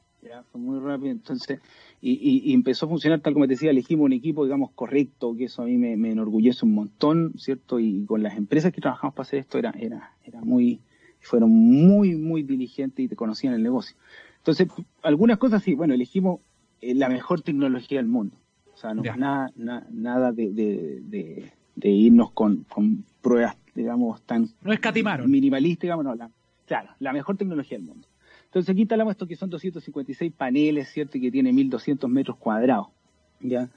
[0.51, 1.61] fue muy rápido, entonces,
[2.01, 5.63] y, empezó a funcionar tal como te decía, elegimos un equipo, digamos, correcto, que eso
[5.63, 7.79] a mí me, me enorgullece un montón, ¿cierto?
[7.81, 10.81] Y con las empresas que trabajamos para hacer esto era, era, era muy,
[11.27, 13.97] fueron muy, muy diligentes y te conocían el negocio.
[14.39, 14.69] Entonces,
[15.03, 16.41] algunas cosas sí, bueno, elegimos
[16.81, 18.37] eh, la mejor tecnología del mundo.
[18.73, 24.73] O sea, no, nada, nada de, de, de, irnos con, con, pruebas, digamos, tan no
[24.73, 25.31] escatimaron.
[25.31, 26.31] minimalistas, digamos, no, la,
[26.67, 28.07] claro, la mejor tecnología del mundo.
[28.45, 31.19] Entonces aquí instalamos esto que son 256 paneles, ¿cierto?
[31.19, 32.89] Y que tiene 1200 metros cuadrados,
[33.41, 33.69] ¿ya?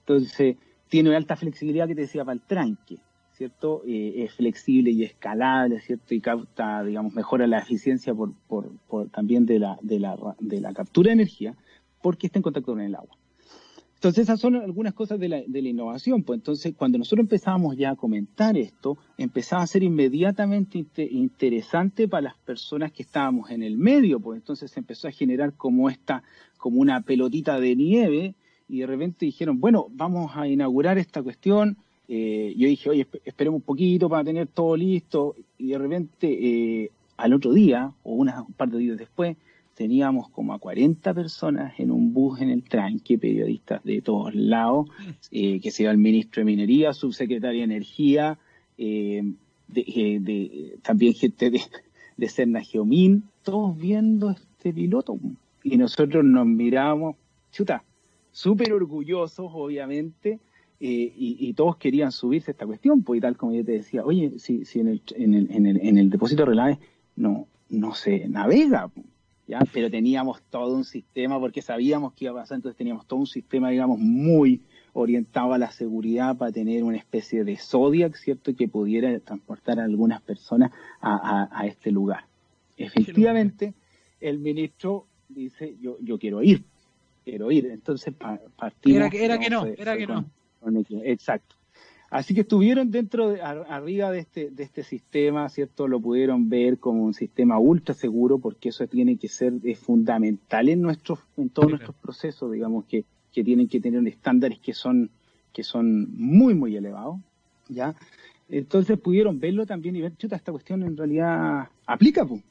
[0.00, 0.56] Entonces,
[0.88, 2.98] tiene alta flexibilidad que te decía para el tranque.
[3.32, 3.82] ¿Cierto?
[3.86, 6.14] Eh, es flexible y escalable, ¿cierto?
[6.14, 10.72] Y capta, digamos, mejora la eficiencia por, por, también de la, de, la, de la
[10.72, 11.54] captura de energía
[12.02, 13.16] porque está en contacto con el agua.
[14.02, 16.24] Entonces esas son algunas cosas de la, de la, innovación.
[16.24, 22.22] Pues entonces cuando nosotros empezábamos ya a comentar esto, empezaba a ser inmediatamente interesante para
[22.22, 26.24] las personas que estábamos en el medio, pues entonces se empezó a generar como esta,
[26.58, 28.34] como una pelotita de nieve
[28.68, 31.76] y de repente dijeron, bueno, vamos a inaugurar esta cuestión.
[32.08, 36.90] Eh, yo dije, oye, esperemos un poquito para tener todo listo y de repente eh,
[37.16, 39.36] al otro día o unas, un par de días después
[39.74, 44.88] teníamos como a 40 personas en un bus en el tranque, periodistas de todos lados,
[45.30, 48.38] eh, que se iba el ministro de Minería, subsecretario de Energía,
[48.78, 49.24] eh,
[50.82, 51.62] también gente de,
[52.16, 55.18] de Cerna Geomín, todos viendo este piloto.
[55.64, 57.16] Y nosotros nos mirábamos,
[57.50, 57.82] chuta,
[58.30, 60.38] súper orgullosos, obviamente,
[60.84, 64.38] y, todos querían subirse a esta cuestión, pues y tal como yo te decía, oye,
[64.38, 66.78] si, si en, el, en, el, en, el, en el depósito de relaves
[67.14, 68.90] no, no se navega,
[69.72, 73.26] pero teníamos todo un sistema porque sabíamos que iba a pasar, entonces teníamos todo un
[73.26, 78.66] sistema, digamos, muy orientado a la seguridad para tener una especie de Zodiac, ¿cierto?, que
[78.66, 82.26] pudiera transportar a algunas personas a, este lugar.
[82.76, 83.74] Efectivamente,
[84.20, 86.64] el ministro dice, yo, yo quiero ir,
[87.24, 88.96] quiero ir, entonces partimos...
[88.96, 90.24] Era que, era que no, era que no.
[91.04, 91.56] Exacto.
[92.10, 95.88] Así que estuvieron dentro, de, arriba de este, de este sistema, ¿cierto?
[95.88, 100.82] Lo pudieron ver como un sistema ultra seguro, porque eso tiene que ser fundamental en
[100.82, 105.08] nuestros, en todos nuestros procesos, digamos, que, que tienen que tener estándares que son,
[105.54, 107.18] que son muy, muy elevados,
[107.70, 107.94] ¿ya?
[108.50, 112.42] Entonces pudieron verlo también y ver, chuta, esta cuestión en realidad aplica, pues.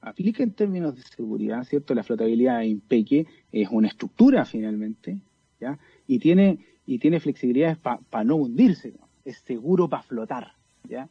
[0.00, 1.94] Aplica en términos de seguridad, ¿cierto?
[1.94, 5.18] La flotabilidad impeque es una estructura finalmente,
[5.60, 5.78] ¿ya?
[6.06, 9.06] Y tiene, y tiene flexibilidades para no hundirse, ¿no?
[9.24, 10.54] es seguro para flotar,
[10.88, 11.08] ¿ya?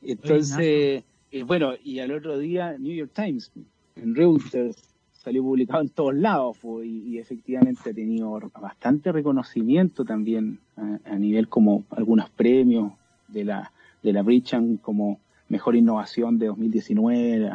[0.00, 3.50] Entonces, eh, bueno, y al otro día New York Times,
[3.96, 4.76] en Reuters,
[5.10, 11.82] salió publicado en todos lados y, efectivamente ha tenido bastante reconocimiento también a, nivel como
[11.90, 12.92] algunos premios
[13.26, 13.72] de la,
[14.04, 17.50] de la Bridging como mejor innovación de 2019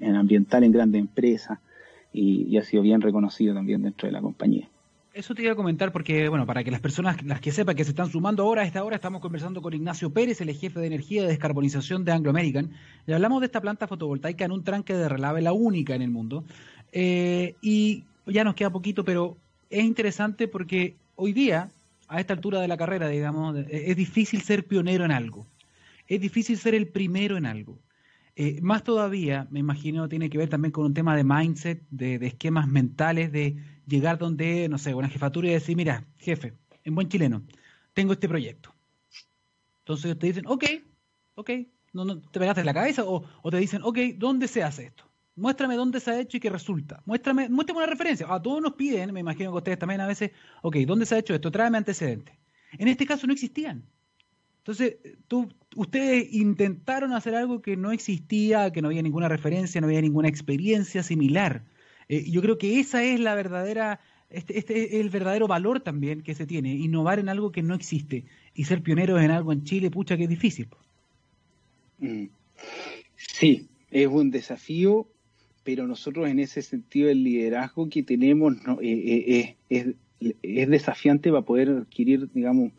[0.00, 1.60] en, ambiental en grandes empresas
[2.12, 4.68] y ha sido bien reconocido también dentro de la compañía.
[5.18, 7.82] Eso te iba a comentar porque, bueno, para que las personas, las que sepan que
[7.82, 10.86] se están sumando ahora, a esta hora estamos conversando con Ignacio Pérez, el jefe de
[10.86, 12.70] energía de descarbonización de Anglo American.
[13.04, 16.10] Y hablamos de esta planta fotovoltaica en un tranque de relave, la única en el
[16.10, 16.44] mundo.
[16.92, 19.36] Eh, y ya nos queda poquito, pero
[19.70, 21.68] es interesante porque hoy día,
[22.06, 25.48] a esta altura de la carrera, digamos, es difícil ser pionero en algo.
[26.06, 27.76] Es difícil ser el primero en algo.
[28.40, 32.24] Eh, más todavía, me imagino, tiene que ver también con un tema de mindset, de,
[32.24, 37.08] esquemas mentales, de llegar donde, no sé, una jefatura y decir, mira, jefe, en buen
[37.08, 37.42] chileno,
[37.94, 38.72] tengo este proyecto.
[39.80, 40.64] Entonces te dicen, ok,
[41.34, 41.50] ok,
[41.92, 45.10] no, te pegaste la cabeza, o, te dicen, ok, ¿dónde se hace esto?
[45.34, 47.02] Muéstrame dónde se ha hecho y qué resulta.
[47.06, 48.32] Muéstrame, muéstrame una referencia.
[48.32, 50.30] A todos nos piden, me imagino que ustedes también a veces,
[50.62, 51.50] ok, ¿dónde se ha hecho esto?
[51.50, 52.36] Tráeme antecedentes.
[52.78, 53.84] En este caso no existían.
[54.68, 54.96] Entonces,
[55.28, 60.02] tú, ustedes intentaron hacer algo que no existía, que no había ninguna referencia, no había
[60.02, 61.62] ninguna experiencia similar.
[62.10, 66.20] Eh, yo creo que esa es la verdadera, este, este, es el verdadero valor también
[66.20, 69.64] que se tiene, innovar en algo que no existe y ser pioneros en algo en
[69.64, 70.68] Chile, pucha que es difícil.
[72.00, 72.26] Mm.
[73.16, 75.08] Sí, es un desafío,
[75.64, 81.70] pero nosotros en ese sentido el liderazgo que tenemos eh, eh, es desafiante para poder
[81.70, 82.72] adquirir, digamos,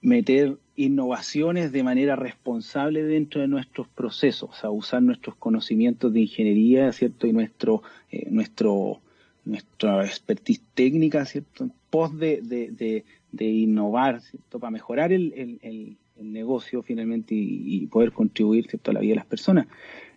[0.00, 6.92] meter innovaciones de manera responsable dentro de nuestros procesos, a usar nuestros conocimientos de ingeniería,
[6.92, 7.26] ¿cierto?
[7.26, 7.82] Y nuestro,
[8.12, 9.00] eh, nuestro,
[9.44, 11.64] nuestra expertise técnica, ¿cierto?
[11.64, 14.60] En pos de, de, de, innovar, ¿cierto?
[14.60, 18.90] Para mejorar el, el, el, negocio finalmente y, poder contribuir, ¿cierto?
[18.90, 19.66] A la vida de las personas.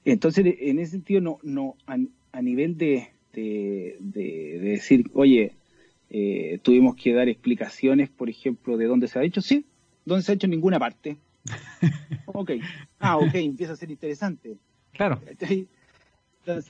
[0.04, 5.54] Entonces, en ese sentido, no, no, a, nivel de, de, de, decir, oye,
[6.10, 9.66] eh, tuvimos que dar explicaciones, por ejemplo, de dónde se ha hecho, sí,
[10.06, 11.18] ¿Dónde se ha hecho en ninguna parte.
[12.26, 12.52] ok.
[13.00, 14.58] Ah, ok, empieza a ser interesante.
[14.94, 15.22] Claro.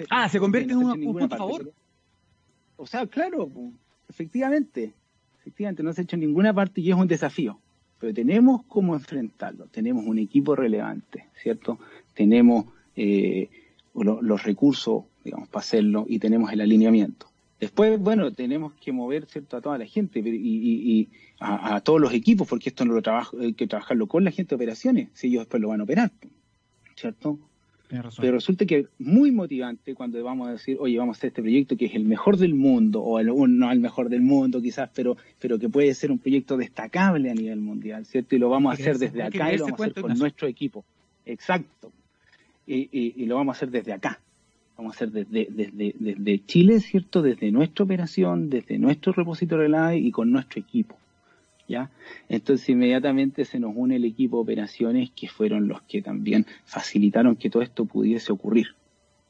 [0.09, 1.73] ah, se convierte en un, punto a favor.
[2.77, 3.49] O sea, claro,
[4.09, 4.93] efectivamente.
[5.39, 7.59] Efectivamente, no se ha hecho en ninguna parte y es un desafío.
[7.99, 9.67] Pero tenemos cómo enfrentarlo.
[9.67, 11.79] Tenemos un equipo relevante, ¿cierto?
[12.13, 12.65] Tenemos
[12.95, 13.49] eh,
[13.93, 17.30] los recursos, digamos, para hacerlo y tenemos el alineamiento.
[17.61, 22.47] Después, bueno, tenemos que mover cierto a toda la gente y, a, todos los equipos,
[22.47, 25.41] porque esto no lo trabajo, hay que trabajarlo con la gente de operaciones, si ellos
[25.41, 26.11] después lo van a operar,
[26.95, 27.37] ¿cierto?
[28.19, 31.43] Pero resulta que es muy motivante cuando vamos a decir, oye, vamos a hacer este
[31.43, 34.89] proyecto que es el mejor del mundo, o el, no el mejor del mundo quizás,
[34.95, 38.35] pero, pero que puede ser un proyecto destacable a nivel mundial, ¿cierto?
[38.35, 40.83] Y lo vamos a hacer desde acá y lo vamos a hacer con nuestro equipo.
[41.27, 41.91] Exacto.
[42.65, 44.19] y lo vamos a hacer desde acá.
[44.81, 47.21] Vamos a hacer desde, desde, desde Chile, ¿cierto?
[47.21, 50.97] Desde nuestra operación, desde nuestro repositorio de y con nuestro equipo.
[51.67, 51.89] ¿Ya?
[52.27, 57.35] Entonces inmediatamente se nos une el equipo de operaciones que fueron los que también facilitaron
[57.35, 58.75] que todo esto pudiese ocurrir.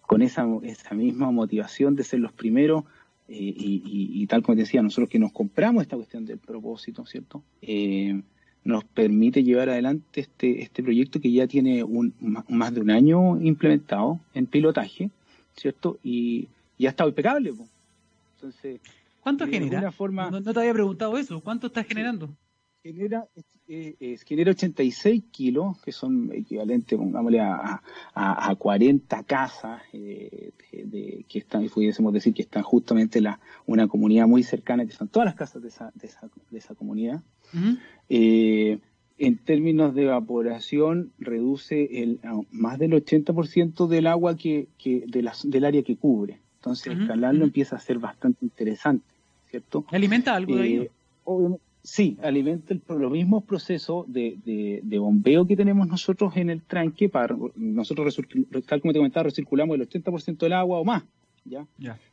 [0.01, 2.85] Con esa, esa misma motivación de ser los primeros
[3.27, 7.43] eh, y, tal como decía, nosotros que nos compramos esta cuestión del propósito, ¿cierto?
[7.61, 8.21] Eh,
[8.63, 13.41] nos permite llevar adelante este, este proyecto que ya tiene un, más de un año
[13.41, 15.09] implementado en pilotaje,
[15.55, 15.99] ¿cierto?
[16.03, 17.53] Y, ya está impecable.
[18.35, 18.81] Entonces,
[19.21, 19.91] ¿Cuánto genera?
[19.91, 21.41] Forma, no, te había preguntado eso.
[21.41, 22.35] ¿Cuánto estás generando?
[22.83, 23.27] Genera,
[23.67, 27.83] eh, genera 86 kilos, que son equivalentes, pongámosle, a,
[28.15, 34.25] a, 40 casas eh, de, que están, pudiésemos decir que están justamente la, una comunidad
[34.25, 37.21] muy cercana, que son todas las casas de esa, de esa, de esa comunidad.
[38.09, 38.79] Eh,
[39.21, 42.19] en términos de evaporación, reduce el,
[42.51, 46.39] más del 80% del agua que, que de del área que cubre.
[46.55, 49.05] Entonces, escalarlo empieza a ser bastante interesante,
[49.49, 49.85] ¿cierto?
[49.91, 50.83] ¿Alimenta algo de ello?
[50.83, 56.63] Eh, sí, alimenta el, los mismos procesos de, de, bombeo que tenemos nosotros en el
[56.63, 57.07] tranque.
[57.07, 58.19] Para, nosotros,
[58.67, 61.03] tal como te comentaba, recirculamos el 80% del agua o más.
[61.45, 61.65] ¿ya?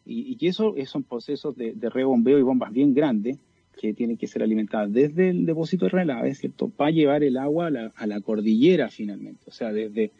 [0.05, 3.39] Y, y eso son procesos de, de rebombeo y bombas bien grandes
[3.79, 6.69] que tienen que ser alimentadas desde el depósito de relave, ¿cierto?
[6.69, 10.11] Para llevar el agua a la, cordillera finalmente, o sea, desde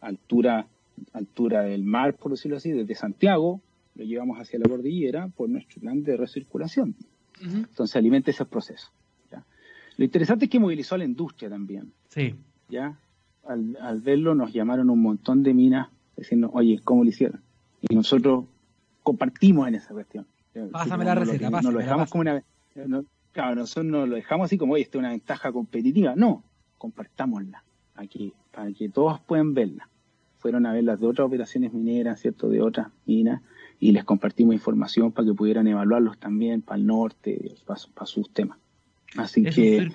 [0.00, 0.66] altura,
[1.12, 3.60] altura del mar, por decirlo así, desde Santiago,
[3.96, 6.94] lo llevamos hacia la cordillera por nuestro plan de recirculación.
[7.40, 8.90] Entonces alimenta ese proceso.
[9.96, 11.92] Lo interesante es que movilizó a la industria también.
[12.08, 12.32] Sí.
[12.68, 12.96] ¿ya?
[13.44, 17.40] Al, al verlo nos llamaron un montón de minas diciendo, oye, ¿cómo lo hicieron?
[17.82, 18.44] Y nosotros
[19.02, 20.24] compartimos en esa cuestión.
[20.70, 22.42] Pásame la receta, Nos lo dejamos como una
[22.74, 26.14] no, claro, nosotros no lo dejamos así como, oye, esta es una ventaja competitiva.
[26.16, 26.44] No,
[26.78, 29.88] compartámosla aquí, para que todos puedan verla.
[30.38, 32.48] Fueron a ver las de otras operaciones mineras, ¿cierto?
[32.48, 33.42] De otras minas,
[33.80, 38.58] y les compartimos información para que pudieran evaluarlos también para el norte, para, sus temas.
[39.16, 39.88] Así que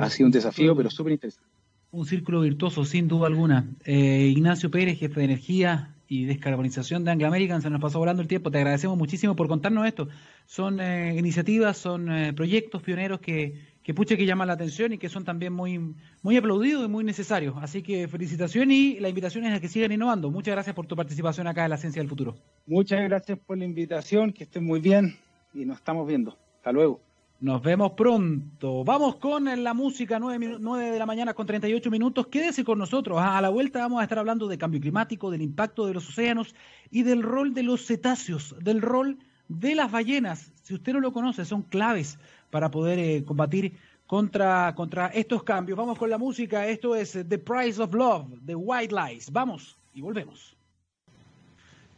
[0.00, 1.48] ha sido un desafío, pero súper interesante.
[1.90, 3.66] Un círculo virtuoso, sin duda alguna.
[3.84, 7.60] Eh, Ignacio Pérez, jefe de energía, y descarbonización de Anglo American.
[7.60, 8.50] Se nos pasó volando el tiempo.
[8.50, 10.08] Te agradecemos muchísimo por contarnos esto.
[10.46, 14.98] Son eh, iniciativas, son eh, proyectos pioneros que, que pucha que llaman la atención y
[14.98, 17.54] que son también muy, muy aplaudidos y muy necesarios.
[17.60, 20.30] Así que felicitaciones y la invitación es a que sigan innovando.
[20.30, 22.36] Muchas gracias por tu participación acá en la Ciencia del Futuro.
[22.66, 25.16] Muchas gracias por la invitación, que estén muy bien
[25.52, 26.36] y nos estamos viendo.
[26.56, 27.07] Hasta luego.
[27.40, 28.82] Nos vemos pronto.
[28.82, 32.26] Vamos con la música, 9, 9, de la mañana con 38 minutos.
[32.26, 33.16] Quédese con nosotros.
[33.20, 36.56] A la vuelta vamos a estar hablando de cambio climático, del impacto de los océanos
[36.90, 40.50] y del rol de los cetáceos, del rol de las ballenas.
[40.64, 42.18] Si usted no lo conoce, son claves
[42.50, 43.74] para poder eh, combatir
[44.08, 45.78] contra, contra estos cambios.
[45.78, 46.66] Vamos con la música.
[46.66, 49.30] Esto es The Price of Love de White Lies.
[49.30, 50.57] Vamos y volvemos.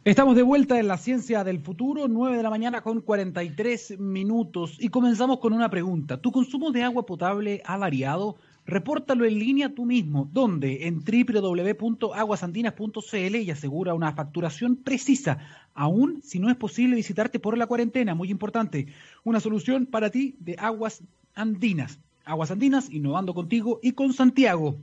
[0.03, 4.77] Estamos de vuelta en la ciencia del futuro, 9 de la mañana con 43 minutos
[4.79, 6.19] y comenzamos con una pregunta.
[6.19, 8.35] ¿Tu consumo de agua potable ha variado?
[8.65, 10.27] Repórtalo en línea tú mismo.
[10.33, 10.87] ¿Dónde?
[10.87, 15.37] En www.aguasandinas.cl y asegura una facturación precisa,
[15.75, 18.15] aún si no es posible visitarte por la cuarentena.
[18.15, 18.87] Muy importante.
[19.23, 21.03] Una solución para ti de Aguas
[21.35, 21.99] Andinas.
[22.25, 24.77] Aguas Andinas, innovando contigo y con Santiago.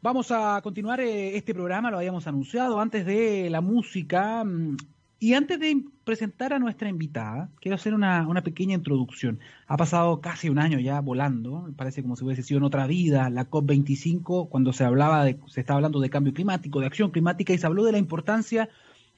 [0.00, 4.44] Vamos a continuar eh, este programa, lo habíamos anunciado antes de la música.
[4.44, 4.76] Mm,
[5.18, 9.40] y antes de presentar a nuestra invitada, quiero hacer una, pequeña introducción.
[9.66, 13.28] Ha pasado casi un año ya volando, parece como si hubiese sido en otra vida,
[13.28, 17.52] la COP25, cuando se hablaba de, se estaba hablando de cambio climático, de acción climática,
[17.52, 18.68] y se habló de la importancia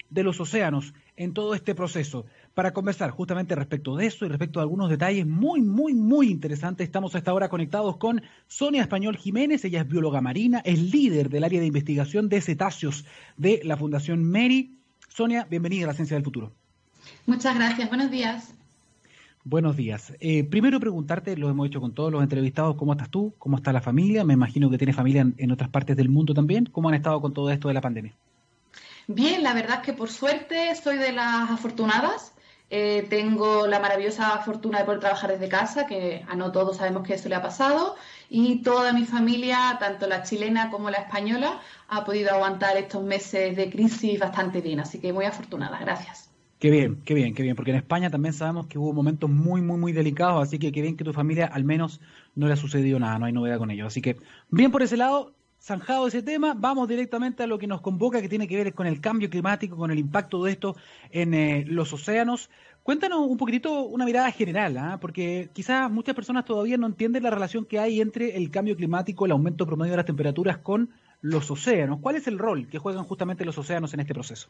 [0.09, 2.25] de los océanos en todo este proceso.
[2.55, 6.85] Para conversar justamente respecto de eso y respecto a algunos detalles muy, muy, muy interesantes,
[6.85, 11.31] estamos a esta hora conectados con Sonia Español Jiménez, ella es bióloga marina, es líder
[11.31, 13.05] del área de investigación de cetáceos
[13.37, 14.77] de la Fundación Meri.
[15.09, 16.53] Sonia, bienvenida a la Ciencia del Futuro.
[17.27, 18.53] Muchas gracias, buenos días.
[19.45, 20.13] Buenos días.
[20.21, 23.33] Eh, primero preguntarte, lo hemos hecho con todos los entrevistados, ¿cómo estás tú?
[23.39, 24.23] ¿Cómo está la familia?
[24.25, 26.67] Me imagino que tienes familia en otras partes del mundo también.
[26.67, 28.13] ¿Cómo han estado con todo esto de la pandemia?
[29.07, 32.35] Bien, la verdad es que por suerte soy de las afortunadas.
[32.71, 37.07] Eh, tengo la maravillosa fortuna de poder trabajar desde casa, que a no todos sabemos
[37.07, 37.97] que eso le ha pasado,
[38.29, 43.57] y toda mi familia, tanto la chilena como la española, ha podido aguantar estos meses
[43.57, 46.31] de crisis bastante bien, así que muy afortunada, gracias.
[46.61, 49.63] Qué bien, qué bien, qué bien, porque en España también sabemos que hubo momentos muy,
[49.63, 52.01] muy, muy delicados, así que qué bien que tu familia al menos
[52.37, 53.87] no le ha sucedido nada, no hay novedad con ello.
[53.87, 54.17] Así que
[54.51, 55.33] bien por ese lado,
[55.63, 58.87] zanjado ese tema, vamos directamente a lo que nos convoca, que tiene que ver con
[58.87, 60.77] el cambio climático, con el impacto de esto
[61.11, 62.49] en eh, los océanos.
[62.83, 64.99] Cuéntanos un poquitito una mirada general, ¿ah?
[65.01, 69.27] porque quizás muchas personas todavía no entienden la relación que hay entre el cambio climático,
[69.27, 70.91] el aumento promedio de las temperaturas con
[71.21, 71.99] los océanos.
[72.01, 74.49] ¿Cuál es el rol que juegan justamente los océanos en este proceso?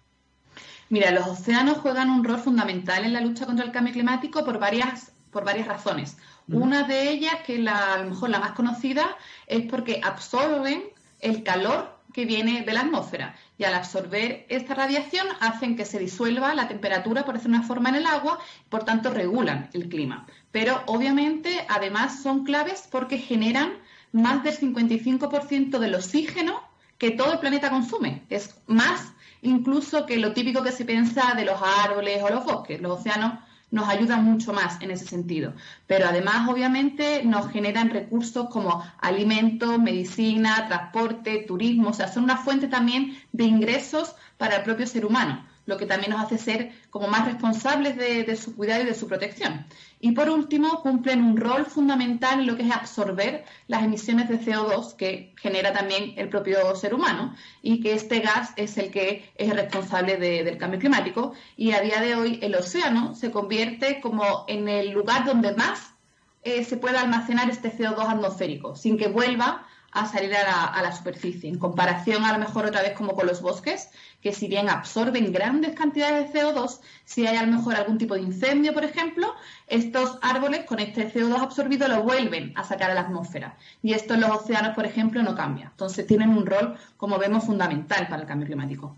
[0.90, 4.60] Mira, los océanos juegan un rol fundamental en la lucha contra el cambio climático por
[4.60, 6.16] varias, por varias razones.
[6.48, 10.82] Una de ellas, que la, a lo mejor la más conocida, es porque absorben
[11.20, 15.98] el calor que viene de la atmósfera y al absorber esta radiación hacen que se
[15.98, 20.26] disuelva la temperatura, por decir una forma, en el agua, por tanto regulan el clima.
[20.50, 23.74] Pero obviamente además son claves porque generan
[24.12, 26.60] más del 55% del oxígeno
[26.98, 28.22] que todo el planeta consume.
[28.28, 29.12] Es más
[29.42, 32.80] incluso que lo típico que se piensa de los árboles o los bosques.
[32.80, 33.34] Los océanos
[33.70, 35.54] nos ayudan mucho más en ese sentido.
[35.86, 42.36] Pero además, obviamente, nos generan recursos como alimentos, medicina, transporte, turismo, o sea, son una
[42.36, 46.72] fuente también de ingresos para el propio ser humano lo que también nos hace ser
[46.90, 49.66] como más responsables de, su cuidado y de su protección.
[50.00, 54.40] Y por último, cumplen un rol fundamental en lo que es absorber las emisiones de
[54.40, 59.30] CO2 que genera también el propio ser humano y que este gas es el que
[59.36, 61.34] es responsable del cambio climático.
[61.56, 65.94] Y a día de hoy el océano se convierte como en el lugar donde más
[66.42, 71.48] eh, se puede almacenar este CO2 atmosférico, sin que vuelva a salir a la, superficie,
[71.48, 75.32] en comparación a lo mejor otra vez como con los bosques, que si bien absorben
[75.32, 79.34] grandes cantidades de CO2, si hay a lo mejor algún tipo de incendio, por ejemplo,
[79.66, 83.56] estos árboles con este CO2 absorbido lo vuelven a sacar a la atmósfera.
[83.82, 85.66] Y esto en los océanos, por ejemplo, no cambia.
[85.70, 88.96] Entonces tienen un rol, como vemos, fundamental para el cambio climático.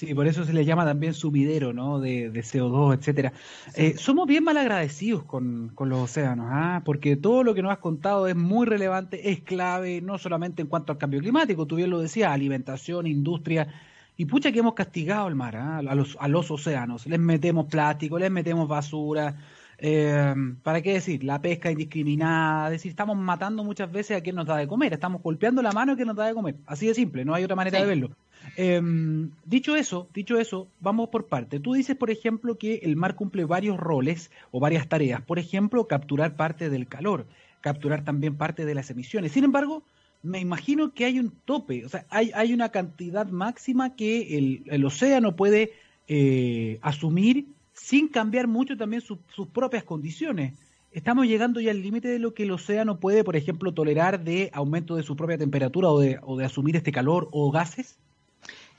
[0.00, 2.00] Sí, por eso se le llama también subidero, ¿no?
[2.00, 3.34] De, CO2, etcétera.
[3.74, 6.80] Eh, somos bien mal agradecidos con, los océanos, ¿ah?
[6.86, 10.68] Porque todo lo que nos has contado es muy relevante, es clave, no solamente en
[10.68, 13.68] cuanto al cambio climático, tú bien lo decías, alimentación, industria,
[14.16, 15.82] y pucha que hemos castigado el mar, ¿ah?
[15.86, 17.06] a, los, a los océanos.
[17.06, 19.36] Les metemos plástico, les metemos basura.
[19.76, 21.24] Eh, ¿Para qué decir?
[21.24, 24.94] La pesca indiscriminada, es decir, estamos matando muchas veces a quien nos da de comer,
[24.94, 26.56] estamos golpeando la mano a quien nos da de comer.
[26.64, 28.16] Así de simple, no hay otra manera de verlo.
[28.56, 31.60] Em, dicho eso, dicho eso, vamos por parte.
[31.60, 35.22] Tú dices, por ejemplo, que el mar cumple varios roles o varias tareas.
[35.22, 37.26] Por ejemplo, capturar parte del calor,
[37.60, 39.32] capturar también parte de las emisiones.
[39.32, 39.82] Sin embargo,
[40.22, 44.36] me imagino que hay un tope, o sea, hay, una cantidad máxima que
[44.66, 45.72] el, océano puede
[46.08, 50.52] eh, asumir sin cambiar mucho también sus propias condiciones.
[50.92, 54.50] Estamos llegando ya al límite de lo que el océano puede, por ejemplo, tolerar de
[54.52, 57.96] aumento de su propia temperatura o de asumir este calor o gases.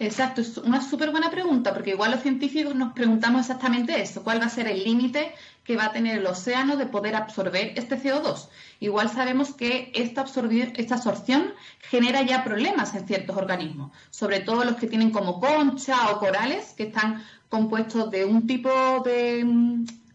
[0.03, 4.41] Exacto, es una súper buena pregunta, porque igual los científicos nos preguntamos exactamente eso, cuál
[4.41, 5.31] va a ser el límite
[5.63, 8.47] que va a tener el océano de poder absorber este CO2.
[8.79, 14.75] Igual sabemos que esta, esta absorción genera ya problemas en ciertos organismos, sobre todo los
[14.77, 18.71] que tienen como concha o corales, que están compuestos de un tipo
[19.05, 19.45] de,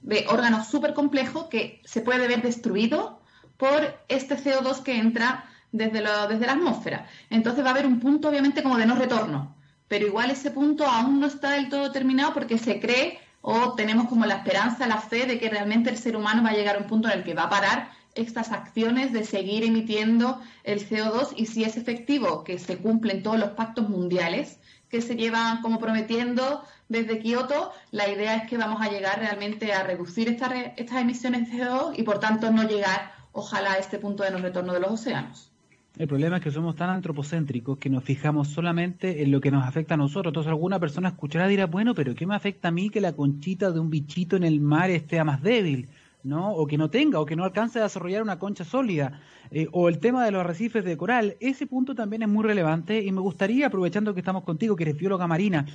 [0.02, 3.20] de órgano súper complejo que se puede ver destruido
[3.56, 7.06] por este CO2 que entra desde, desde la atmósfera.
[7.30, 9.54] Entonces va a haber un punto obviamente como de no retorno
[9.88, 14.08] pero igual ese punto aún no está del todo terminado porque se cree o tenemos
[14.08, 16.80] como la esperanza, la fe de que realmente el ser humano va a llegar a
[16.80, 21.34] un punto en el que va a parar estas acciones de seguir emitiendo el CO2
[21.36, 24.58] y si es efectivo que se cumplen todos los pactos mundiales
[24.88, 29.72] que se llevan como prometiendo desde Kioto, la idea es que vamos a llegar realmente
[29.72, 30.52] a reducir estas,
[31.00, 34.72] emisiones de CO2 y por tanto no llegar, ojalá, a este punto de no retorno
[34.72, 35.50] de los océanos.
[35.98, 39.64] El problema es que somos tan antropocéntricos que nos fijamos solamente en lo que nos
[39.64, 40.30] afecta a nosotros.
[40.30, 43.14] Entonces alguna persona escuchará y dirá, bueno, pero ¿qué me afecta a mí que la
[43.14, 45.88] conchita de un bichito en el mar esté más débil?
[46.22, 46.50] ¿no?
[46.52, 49.20] O que no tenga, o que no alcance a desarrollar una concha sólida,
[49.50, 53.02] eh, o el tema de los arrecifes de coral, ese punto también es muy relevante
[53.02, 55.66] y me gustaría, aprovechando que estamos contigo, que eres bióloga marina,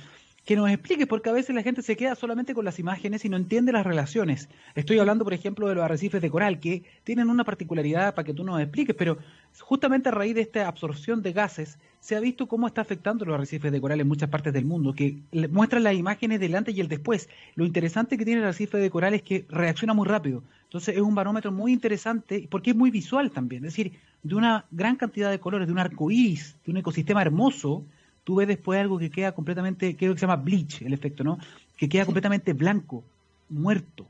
[0.44, 3.28] que nos expliques, porque a veces la gente se queda solamente con las imágenes y
[3.28, 4.48] no entiende las relaciones.
[4.74, 8.34] Estoy hablando, por ejemplo, de los arrecifes de coral, que tienen una particularidad para que
[8.34, 9.18] tú nos expliques, pero
[9.60, 13.34] justamente a raíz de esta absorción de gases, se ha visto cómo está afectando los
[13.36, 15.18] arrecifes de coral en muchas partes del mundo, que
[15.50, 17.28] muestran las imágenes del antes y el después.
[17.54, 20.42] Lo interesante que tiene el arrecife de coral es que reacciona muy rápido.
[20.64, 23.64] Entonces es un barómetro muy interesante, porque es muy visual también.
[23.64, 23.92] Es decir,
[24.24, 27.84] de una gran cantidad de colores, de un arco iris, de un ecosistema hermoso,
[28.24, 31.38] tú ves después algo que queda completamente, creo que se llama bleach el efecto, ¿no?
[31.76, 33.02] Que queda completamente blanco,
[33.48, 34.06] muerto.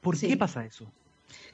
[0.00, 0.86] ¿Por qué pasa eso?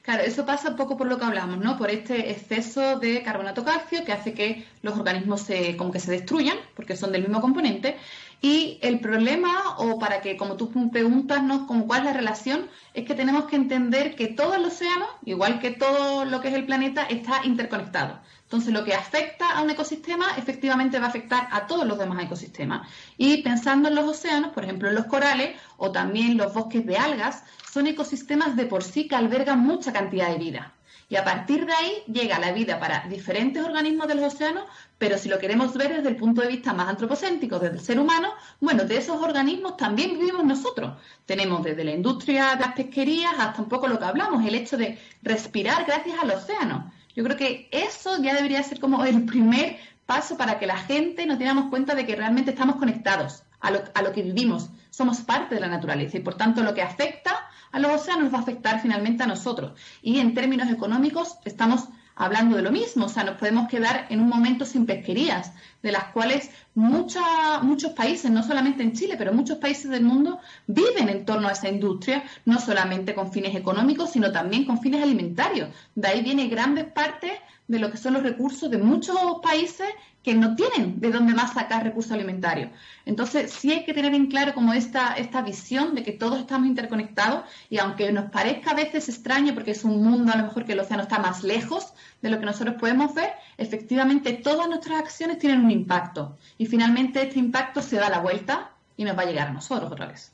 [0.03, 1.77] Claro, eso pasa un poco por lo que hablamos, ¿no?
[1.77, 6.11] Por este exceso de carbonato calcio que hace que los organismos se, como que se
[6.11, 7.95] destruyan, porque son del mismo componente.
[8.41, 11.65] Y el problema, o para que, como tú preguntas, ¿no?
[11.65, 15.59] Como cuál es la relación, es que tenemos que entender que todo el océano, igual
[15.61, 18.19] que todo lo que es el planeta, está interconectado.
[18.53, 22.23] Entonces, lo que afecta a un ecosistema efectivamente va a afectar a todos los demás
[22.23, 22.87] ecosistemas.
[23.17, 26.95] Y pensando en los océanos, por ejemplo, en los corales o también los bosques de
[26.95, 30.71] algas, son ecosistemas de por sí que albergan mucha cantidad de vida.
[31.09, 34.65] Y a partir de ahí llega la vida para diferentes organismos de los océanos,
[34.99, 37.99] pero si lo queremos ver desde el punto de vista más antropocéntrico, desde el ser
[37.99, 40.93] humano, bueno, de esos organismos también vivimos nosotros.
[41.25, 44.77] Tenemos desde la industria de las pesquerías hasta un poco lo que hablamos, el hecho
[44.77, 46.91] de respirar gracias al océano.
[47.15, 51.25] Yo creo que eso ya debería ser como el primer paso para que la gente
[51.25, 54.69] nos diéramos cuenta de que realmente estamos conectados a lo, a lo que vivimos.
[54.89, 58.37] Somos parte de la naturaleza y por tanto lo que afecta a los océanos va
[58.37, 59.79] a afectar finalmente a nosotros.
[60.01, 64.21] Y en términos económicos estamos hablando de lo mismo, o sea, nos podemos quedar en
[64.21, 69.57] un momento sin pesquerías, de las cuales muchos países, no solamente en Chile, pero muchos
[69.57, 74.31] países del mundo viven en torno a esa industria, no solamente con fines económicos, sino
[74.31, 75.69] también con fines alimentarios.
[75.95, 77.33] De ahí viene grandes partes
[77.67, 79.87] de lo que son los recursos de muchos países
[80.21, 82.71] que no tienen de dónde más sacar recursos alimentarios.
[83.05, 86.67] Entonces, sí hay que tener en claro como esta, esta visión de que todos estamos
[86.67, 90.65] interconectados y aunque nos parezca a veces extraño porque es un mundo a lo mejor
[90.65, 91.93] que el océano está más lejos
[92.23, 97.21] de lo que nosotros podemos ver, efectivamente todas nuestras acciones tienen un impacto y finalmente
[97.21, 100.31] este impacto se da la vuelta y nos va a llegar a nosotros otra vez.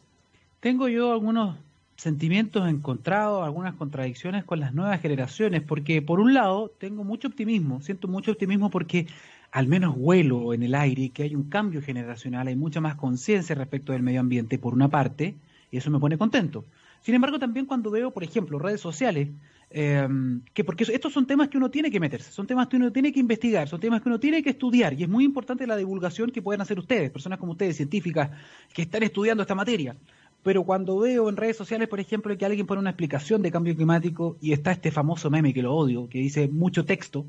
[0.59, 1.57] Tengo yo algunos
[1.95, 7.81] sentimientos encontrados, algunas contradicciones con las nuevas generaciones, porque por un lado tengo mucho optimismo,
[7.81, 9.07] siento mucho optimismo porque
[9.51, 13.55] al menos huelo en el aire que hay un cambio generacional, hay mucha más conciencia
[13.55, 15.33] respecto del medio ambiente, por una parte,
[15.71, 16.65] y eso me pone contento.
[17.01, 19.29] Sin embargo, también cuando veo, por ejemplo, redes sociales,
[19.69, 22.91] em, que porque estos son temas que uno tiene que meterse, son temas que uno
[22.91, 25.77] tiene que investigar, son temas que uno tiene que estudiar, y es muy importante la
[25.77, 28.31] divulgación que pueden hacer ustedes, personas como ustedes, científicas,
[28.73, 29.95] que están estudiando esta materia
[30.43, 33.75] pero cuando veo en redes sociales, por ejemplo, que alguien pone una explicación de cambio
[33.75, 37.25] climático y está este famoso meme que lo odio, que dice mucho texto,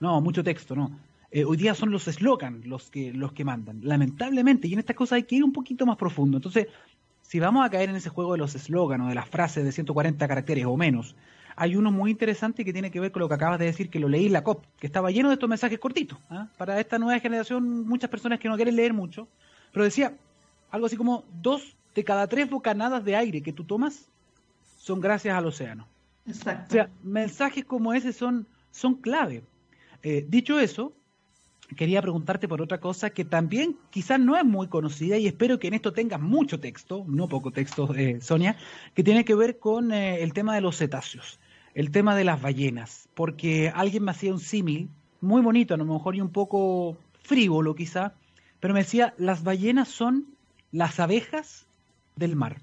[0.00, 0.90] no, mucho texto, no.
[1.30, 4.96] Eh, hoy día son los eslogans los que, los que mandan, lamentablemente, y en estas
[4.96, 6.38] cosas hay que ir un poquito más profundo.
[6.38, 6.66] Entonces,
[7.22, 9.70] si vamos a caer en ese juego de los eslogans o de las frases de
[9.70, 11.14] 140 caracteres o menos,
[11.60, 13.98] hay uno muy interesante que tiene que ver con lo que acabas de decir, que
[13.98, 16.16] lo leí en la COP, que estaba lleno de estos mensajes cortitos.
[16.30, 16.46] ¿ah?
[16.56, 19.26] Para esta nueva generación, muchas personas que no quieren leer mucho,
[19.72, 20.14] pero decía
[20.70, 24.06] algo así como dos de cada tres bocanadas de aire que tú tomas
[24.78, 25.88] son gracias al océano.
[26.28, 26.66] Exacto.
[26.68, 29.42] O sea, mensajes como ese son, son clave.
[30.04, 30.92] Eh, dicho eso,
[31.76, 35.68] quería preguntarte por otra cosa que también quizás no es muy conocida y espero que
[35.68, 38.56] en esto tengas mucho texto, no poco texto, eh, Sonia,
[38.94, 41.38] que tiene que ver con eh, el tema de los cetáceos,
[41.78, 45.84] el tema de las ballenas, porque alguien me hacía un símil muy bonito, a lo
[45.84, 48.14] mejor y un poco frívolo quizá,
[48.58, 50.26] pero me decía, las ballenas son
[50.72, 51.66] las abejas
[52.16, 52.56] del mar.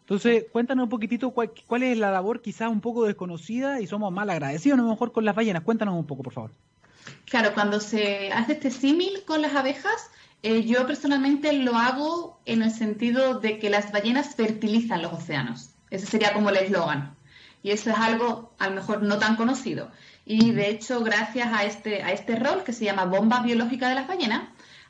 [0.00, 4.30] Entonces, cuéntanos un poquitito cuál, es la labor quizás un poco desconocida y somos mal
[4.30, 5.62] agradecidos a lo mejor con las ballenas.
[5.62, 6.50] Cuéntanos un poco, por favor.
[7.26, 10.10] Claro, cuando se hace este símil con las abejas,
[10.42, 15.74] eh, yo personalmente lo hago en el sentido de que las ballenas fertilizan los océanos.
[15.90, 17.17] Ese sería como el eslogan.
[17.68, 19.90] Y eso es algo a lo mejor no tan conocido.
[20.24, 23.94] Y de hecho, gracias a este, a este rol que se llama bomba biológica de
[23.94, 24.44] las ballenas,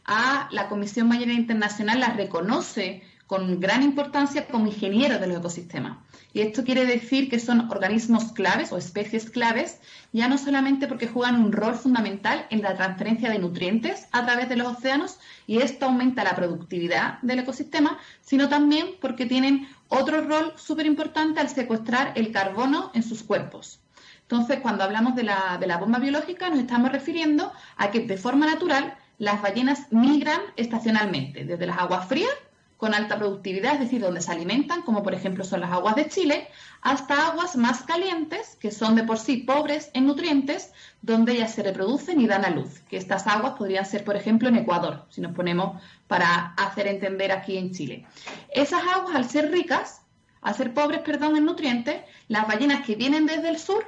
[0.04, 5.98] a la Comisión Ballena Internacional la reconoce con gran importancia como ingenieros de los ecosistemas.
[6.32, 9.80] Y esto quiere decir que son organismos claves o especies claves,
[10.12, 14.48] ya no solamente porque juegan un rol fundamental en la transferencia de nutrientes a través
[14.48, 15.18] de los océanos
[15.48, 21.40] y esto aumenta la productividad del ecosistema, sino también porque tienen otro rol súper importante
[21.40, 23.80] al secuestrar el carbono en sus cuerpos.
[24.22, 28.16] Entonces, cuando hablamos de la, de la bomba biológica, nos estamos refiriendo a que de
[28.18, 32.30] forma natural las ballenas migran estacionalmente, desde las aguas frías
[32.78, 36.08] con alta productividad, es decir, donde se alimentan, como por ejemplo son las aguas de
[36.08, 36.48] Chile,
[36.80, 40.72] hasta aguas más calientes, que son de por sí pobres en nutrientes,
[41.02, 44.48] donde ellas se reproducen y dan a luz, que estas aguas podrían ser, por ejemplo,
[44.48, 48.06] en Ecuador, si nos ponemos para hacer entender aquí en Chile.
[48.48, 50.02] Esas aguas, al ser ricas,
[50.40, 53.84] al ser pobres, perdón, en nutrientes, las ballenas que vienen desde el sur,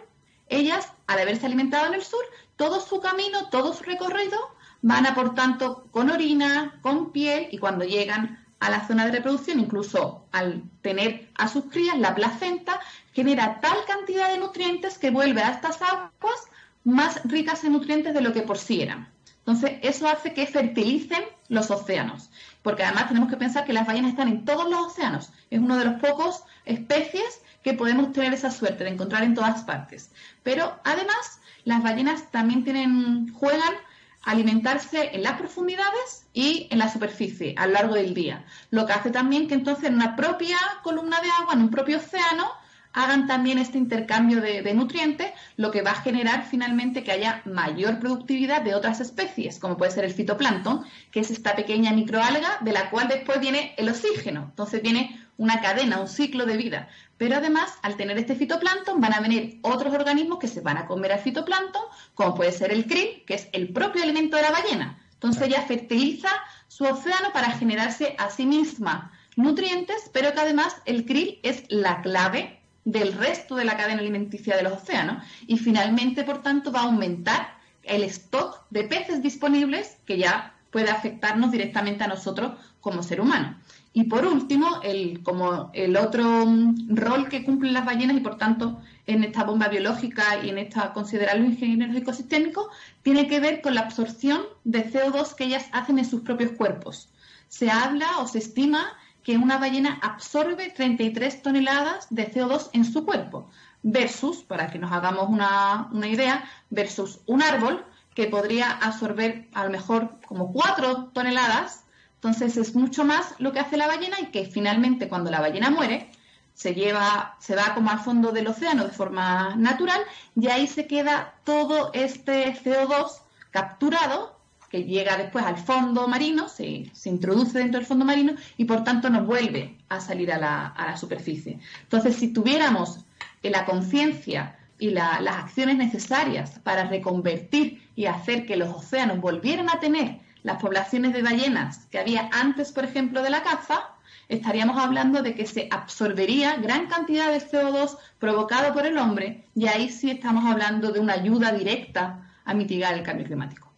[0.49, 2.24] ellas, al haberse alimentado en el sur,
[2.57, 4.36] todo su camino, todo su recorrido,
[4.82, 9.13] van a, por tanto, con orina, con piel, y cuando llegan a la zona de
[9.13, 12.79] reproducción, incluso al tener a sus crías, la placenta
[13.13, 16.41] genera tal cantidad de nutrientes que vuelve a estas aguas
[16.85, 19.09] más ricas en nutrientes de lo que por sí eran.
[19.39, 22.31] Entonces, eso hace que fertilicen los océanos,
[22.63, 25.33] porque además tenemos que pensar que las ballenas están en todos los océanos.
[25.51, 29.63] Es uno de los pocos especies que podemos tener esa suerte de encontrar en todas
[29.65, 30.13] partes.
[30.43, 33.75] Pero además, las ballenas también tienen, juegan
[34.23, 38.45] alimentarse en las profundidades y en la superficie a lo largo del día.
[38.71, 41.99] Lo que hace también que entonces en una propia columna de agua, en un propio
[41.99, 42.51] océano,
[42.93, 48.01] hagan también este intercambio de, nutrientes, lo que va a generar finalmente que haya mayor
[48.01, 52.73] productividad de otras especies, como puede ser el fitoplancton, que es esta pequeña microalga de
[52.73, 54.47] la cual después viene el oxígeno.
[54.51, 56.88] Entonces viene una cadena, un ciclo de vida.
[57.16, 60.86] Pero además, al tener este fitoplancton, van a venir otros organismos que se van a
[60.86, 61.80] comer al fitoplancton,
[62.14, 64.99] como puede ser el krill, que es el propio alimento de la ballena.
[65.14, 66.28] Entonces ella fertiliza
[66.68, 72.03] su océano para generarse a sí misma nutrientes, pero que además el krill es la
[72.03, 76.80] clave del resto de la cadena alimenticia de los océanos y finalmente, por tanto, va
[76.80, 83.03] a aumentar el stock de peces disponibles que ya puede afectarnos directamente a nosotros como
[83.03, 83.59] ser humano.
[83.93, 88.36] Y por último, el, como el otro mm, rol que cumplen las ballenas y por
[88.36, 92.68] tanto en esta bomba biológica y en esta considerarlo ingenieros ecosistémicos,
[93.03, 97.09] tiene que ver con la absorción de CO2 que ellas hacen en sus propios cuerpos.
[97.49, 103.05] Se habla o se estima que una ballena absorbe 33 toneladas de CO2 en su
[103.05, 103.51] cuerpo,
[103.82, 107.84] versus, para que nos hagamos una, una idea, versus un árbol
[108.14, 111.80] que podría absorber a lo mejor como 4 toneladas.
[112.21, 115.71] Entonces es mucho más lo que hace la ballena y que finalmente cuando la ballena
[115.71, 116.11] muere,
[116.53, 120.03] se lleva, se va como al fondo del océano de forma natural
[120.37, 126.91] y ahí se queda todo este CO2 capturado que llega después al fondo marino, se,
[127.07, 131.59] introduce dentro del fondo marino y por tanto nos vuelve a salir a la, superficie.
[131.85, 133.01] Entonces, si tuviéramos
[133.43, 139.81] la conciencia y las acciones necesarias para reconvertir y hacer que los océanos volvieran a
[139.81, 143.91] tener las poblaciones de ballenas que había antes, por ejemplo, de la caza,
[144.28, 149.66] estaríamos hablando de que se absorbería gran cantidad de CO2 provocado por el hombre y
[149.66, 153.70] ahí sí estamos hablando de una ayuda directa a mitigar el cambio climático.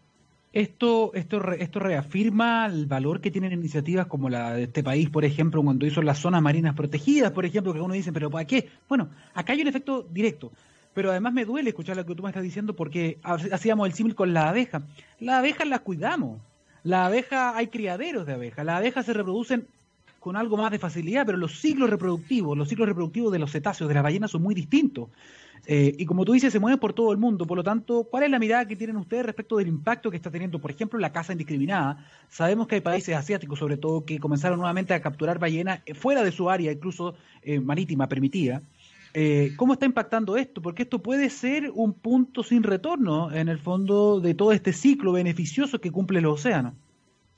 [0.53, 5.25] Esto, esto, esto reafirma el valor que tienen iniciativas como la de este país, por
[5.25, 8.69] ejemplo, cuando hizo las zonas marinas protegidas, por ejemplo, que uno dice, pero ¿para qué?
[8.87, 10.53] Bueno, acá hay un efecto directo.
[10.93, 14.15] Pero además me duele escuchar lo que tú me estás diciendo porque hacíamos el símil
[14.15, 14.83] con la abeja.
[15.21, 16.41] La abeja la cuidamos.
[16.85, 18.65] La abeja, hay criaderos de abejas.
[18.65, 19.67] Las abejas se reproducen
[20.19, 23.89] con algo más de facilidad, pero los ciclos reproductivos, los ciclos reproductivos de los cetáceos,
[23.89, 25.09] de las ballenas, son muy distintos.
[25.67, 27.47] Eh, y como tú dices, se mueven por todo el mundo.
[27.47, 30.31] Por lo tanto, ¿cuál es la mirada que tienen ustedes respecto del impacto que está
[30.31, 32.05] teniendo, por ejemplo, la caza indiscriminada?
[32.29, 36.33] Sabemos que hay países asiáticos, sobre todo, que comenzaron nuevamente a capturar ballenas fuera de
[36.33, 38.63] su área, incluso eh, marítima permitida.
[39.15, 40.63] Eh, ¿Cómo está impactando esto?
[40.63, 45.13] Porque esto puede ser un punto sin retorno, en el fondo, de todo este ciclo
[45.13, 46.75] beneficioso que cumple el océano.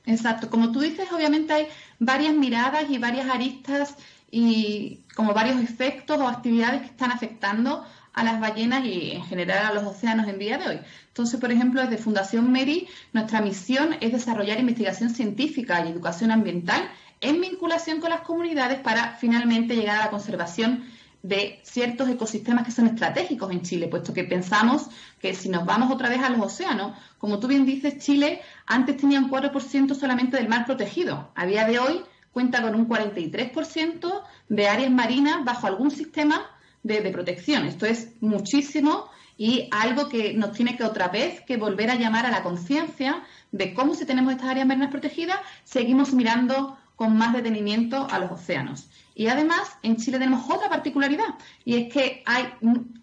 [0.06, 0.50] Exacto.
[0.50, 1.66] Como tú dices, obviamente hay
[1.98, 3.96] varias miradas y varias aristas
[4.30, 9.66] y como varios efectos o actividades que están afectando a las ballenas y en general
[9.66, 10.80] a los océanos en día de hoy.
[11.08, 16.88] Entonces, por ejemplo, desde Fundación Meri, nuestra misión es desarrollar investigación científica y educación ambiental
[17.20, 20.84] en vinculación con las comunidades para finalmente llegar a la conservación
[21.24, 25.90] de ciertos ecosistemas que son estratégicos en Chile, puesto que pensamos que si nos vamos
[25.90, 30.36] otra vez a los océanos, como tú bien dices, Chile antes tenía un 4% solamente
[30.36, 31.32] del mar protegido.
[31.34, 36.44] A día de hoy cuenta con un 43% de áreas marinas bajo algún sistema
[36.82, 37.64] de, protección.
[37.64, 39.08] Esto es muchísimo
[39.38, 43.22] y algo que nos tiene que otra vez que volver a llamar a la conciencia
[43.50, 48.30] de cómo si tenemos estas áreas marinas protegidas, seguimos mirando con más detenimiento a los
[48.30, 48.90] océanos.
[49.14, 51.34] Y además, en Chile tenemos otra particularidad,
[51.64, 52.52] y es que hay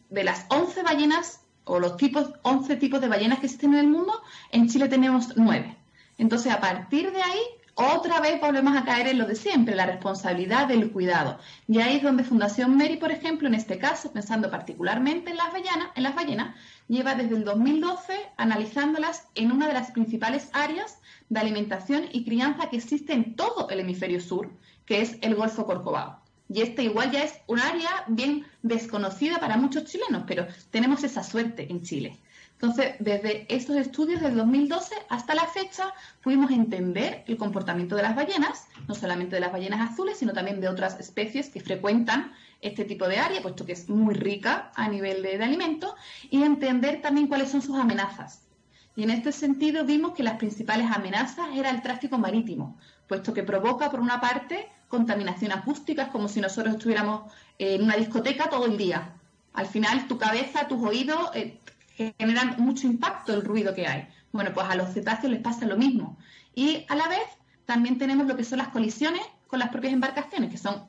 [0.10, 3.88] de las 11 ballenas, o los tipos, 11 tipos de ballenas que existen en el
[3.88, 5.78] mundo, en Chile tenemos 9.
[6.18, 7.40] Entonces, a partir de ahí,
[7.76, 11.40] otra vez volvemos a caer en lo de siempre, la responsabilidad del cuidado.
[11.68, 15.52] Y ahí es donde Fundación Meri, por ejemplo, en este caso, pensando particularmente en las
[15.52, 16.56] ballenas, en las ballenas
[16.88, 21.00] lleva desde el 2012 analizándolas en una de las principales áreas
[21.30, 24.52] de alimentación y crianza que existe en todo el hemisferio sur,
[24.86, 26.20] que es el Golfo Corcovado.
[26.50, 31.24] Y este igual ya es un área bien desconocida para muchos chilenos, pero tenemos esa
[31.24, 32.20] suerte en Chile.
[32.62, 38.16] Entonces, desde estos estudios del 2012 hasta la fecha, pudimos entender el comportamiento de las
[38.16, 42.86] ballenas, no solamente de las ballenas azules, sino también de otras especies que frecuentan este
[42.86, 45.96] tipo de área, puesto que es muy rica a nivel de, de alimento,
[46.30, 48.44] y entender también cuáles son sus amenazas.
[48.96, 52.78] Y en este sentido vimos que las principales amenazas era el tráfico marítimo,
[53.12, 57.98] puesto que provoca, por una parte, contaminación acústica, es como si nosotros estuviéramos en una
[57.98, 59.16] discoteca todo el día.
[59.52, 61.60] Al final, tu cabeza, tus oídos eh,
[62.18, 64.08] generan mucho impacto el ruido que hay.
[64.32, 66.18] Bueno, pues a los cetáceos les pasa lo mismo.
[66.56, 67.28] Y a la vez
[67.66, 70.88] también tenemos lo que son las colisiones con las propias embarcaciones, que son,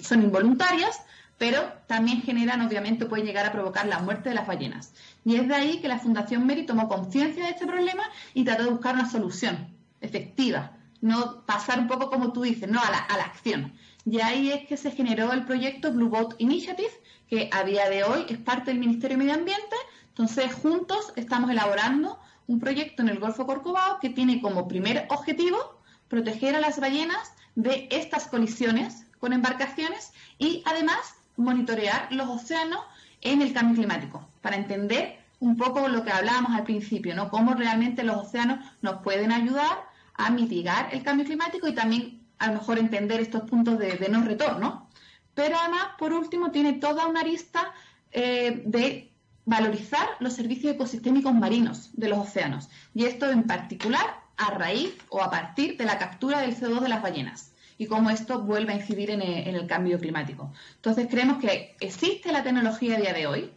[0.00, 1.02] son involuntarias,
[1.36, 4.94] pero también generan, obviamente, pueden llegar a provocar la muerte de las ballenas.
[5.26, 8.64] Y es de ahí que la Fundación Meri tomó conciencia de este problema y trató
[8.64, 9.68] de buscar una solución
[10.00, 13.72] efectiva, no pasar un poco como tú dices, no a la, a la acción.
[14.04, 16.90] Y ahí es que se generó el proyecto Blue Boat Initiative,
[17.28, 19.76] que a día de hoy es parte del Ministerio de Medio Ambiente.
[20.08, 25.80] Entonces, juntos estamos elaborando un proyecto en el Golfo Corcovado que tiene como primer objetivo
[26.08, 32.80] proteger a las ballenas de estas colisiones con embarcaciones y además monitorear los océanos
[33.20, 37.30] en el cambio climático para entender un poco lo que hablábamos al principio, ¿no?
[37.30, 42.48] Cómo realmente los océanos nos pueden ayudar a mitigar el cambio climático y también a
[42.48, 44.88] lo mejor entender estos puntos de, no retorno.
[45.34, 47.72] Pero además, por último, tiene toda una arista
[48.12, 49.12] eh, de
[49.44, 52.68] valorizar los servicios ecosistémicos marinos de los océanos.
[52.94, 56.88] Y esto en particular a raíz o a partir de la captura del CO2 de
[56.88, 60.52] las ballenas y cómo esto vuelve a incidir en el, cambio climático.
[60.76, 63.50] Entonces creemos que existe la tecnología a día de hoy,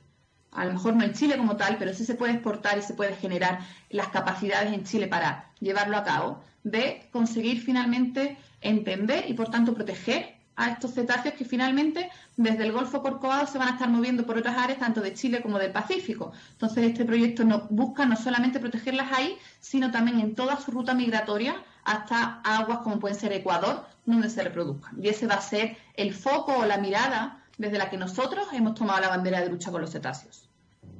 [0.51, 2.93] a lo mejor no en Chile como tal, pero sí se puede exportar y se
[2.93, 9.33] puede generar las capacidades en Chile para llevarlo a cabo, de conseguir finalmente entender y
[9.33, 13.71] por tanto proteger a estos cetáceos que finalmente desde el Golfo Corcovado se van a
[13.71, 16.31] estar moviendo por otras áreas tanto de Chile como del Pacífico.
[16.51, 21.55] Entonces este proyecto busca no solamente protegerlas ahí, sino también en toda su ruta migratoria
[21.83, 25.03] hasta aguas como pueden ser Ecuador, donde se reproduzcan.
[25.03, 28.75] Y ese va a ser el foco o la mirada desde la que nosotros hemos
[28.75, 30.47] tomado la bandera de lucha con los cetáceos.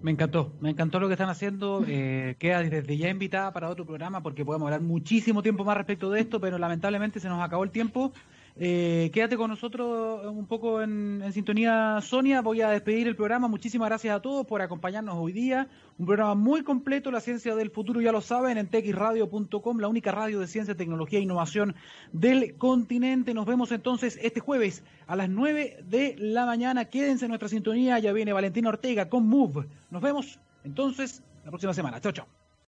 [0.04, 1.86] Me encantó, me encantó lo que están haciendo.
[1.88, 6.12] Eh, queda desde ya invitada para otro programa porque podemos hablar muchísimo tiempo más respecto
[6.12, 8.12] de esto, pero lamentablemente se nos acabó el tiempo.
[8.56, 12.42] Eh, quédate con nosotros un poco en, sintonía, Sonia.
[12.42, 13.48] Voy a despedir el programa.
[13.48, 15.68] Muchísimas gracias a todos por acompañarnos hoy día.
[15.98, 20.12] Un programa muy completo, la ciencia del futuro, ya lo saben, en texradio.com, la única
[20.12, 21.76] radio de ciencia, tecnología e innovación
[22.12, 23.34] del continente.
[23.34, 26.86] Nos vemos entonces este jueves a las 9 de la mañana.
[26.86, 27.98] Quédense en nuestra sintonía.
[28.00, 29.68] Ya viene Valentina Ortega con Move.
[29.90, 32.00] Nos vemos entonces la próxima semana.
[32.00, 32.43] Chao, chao.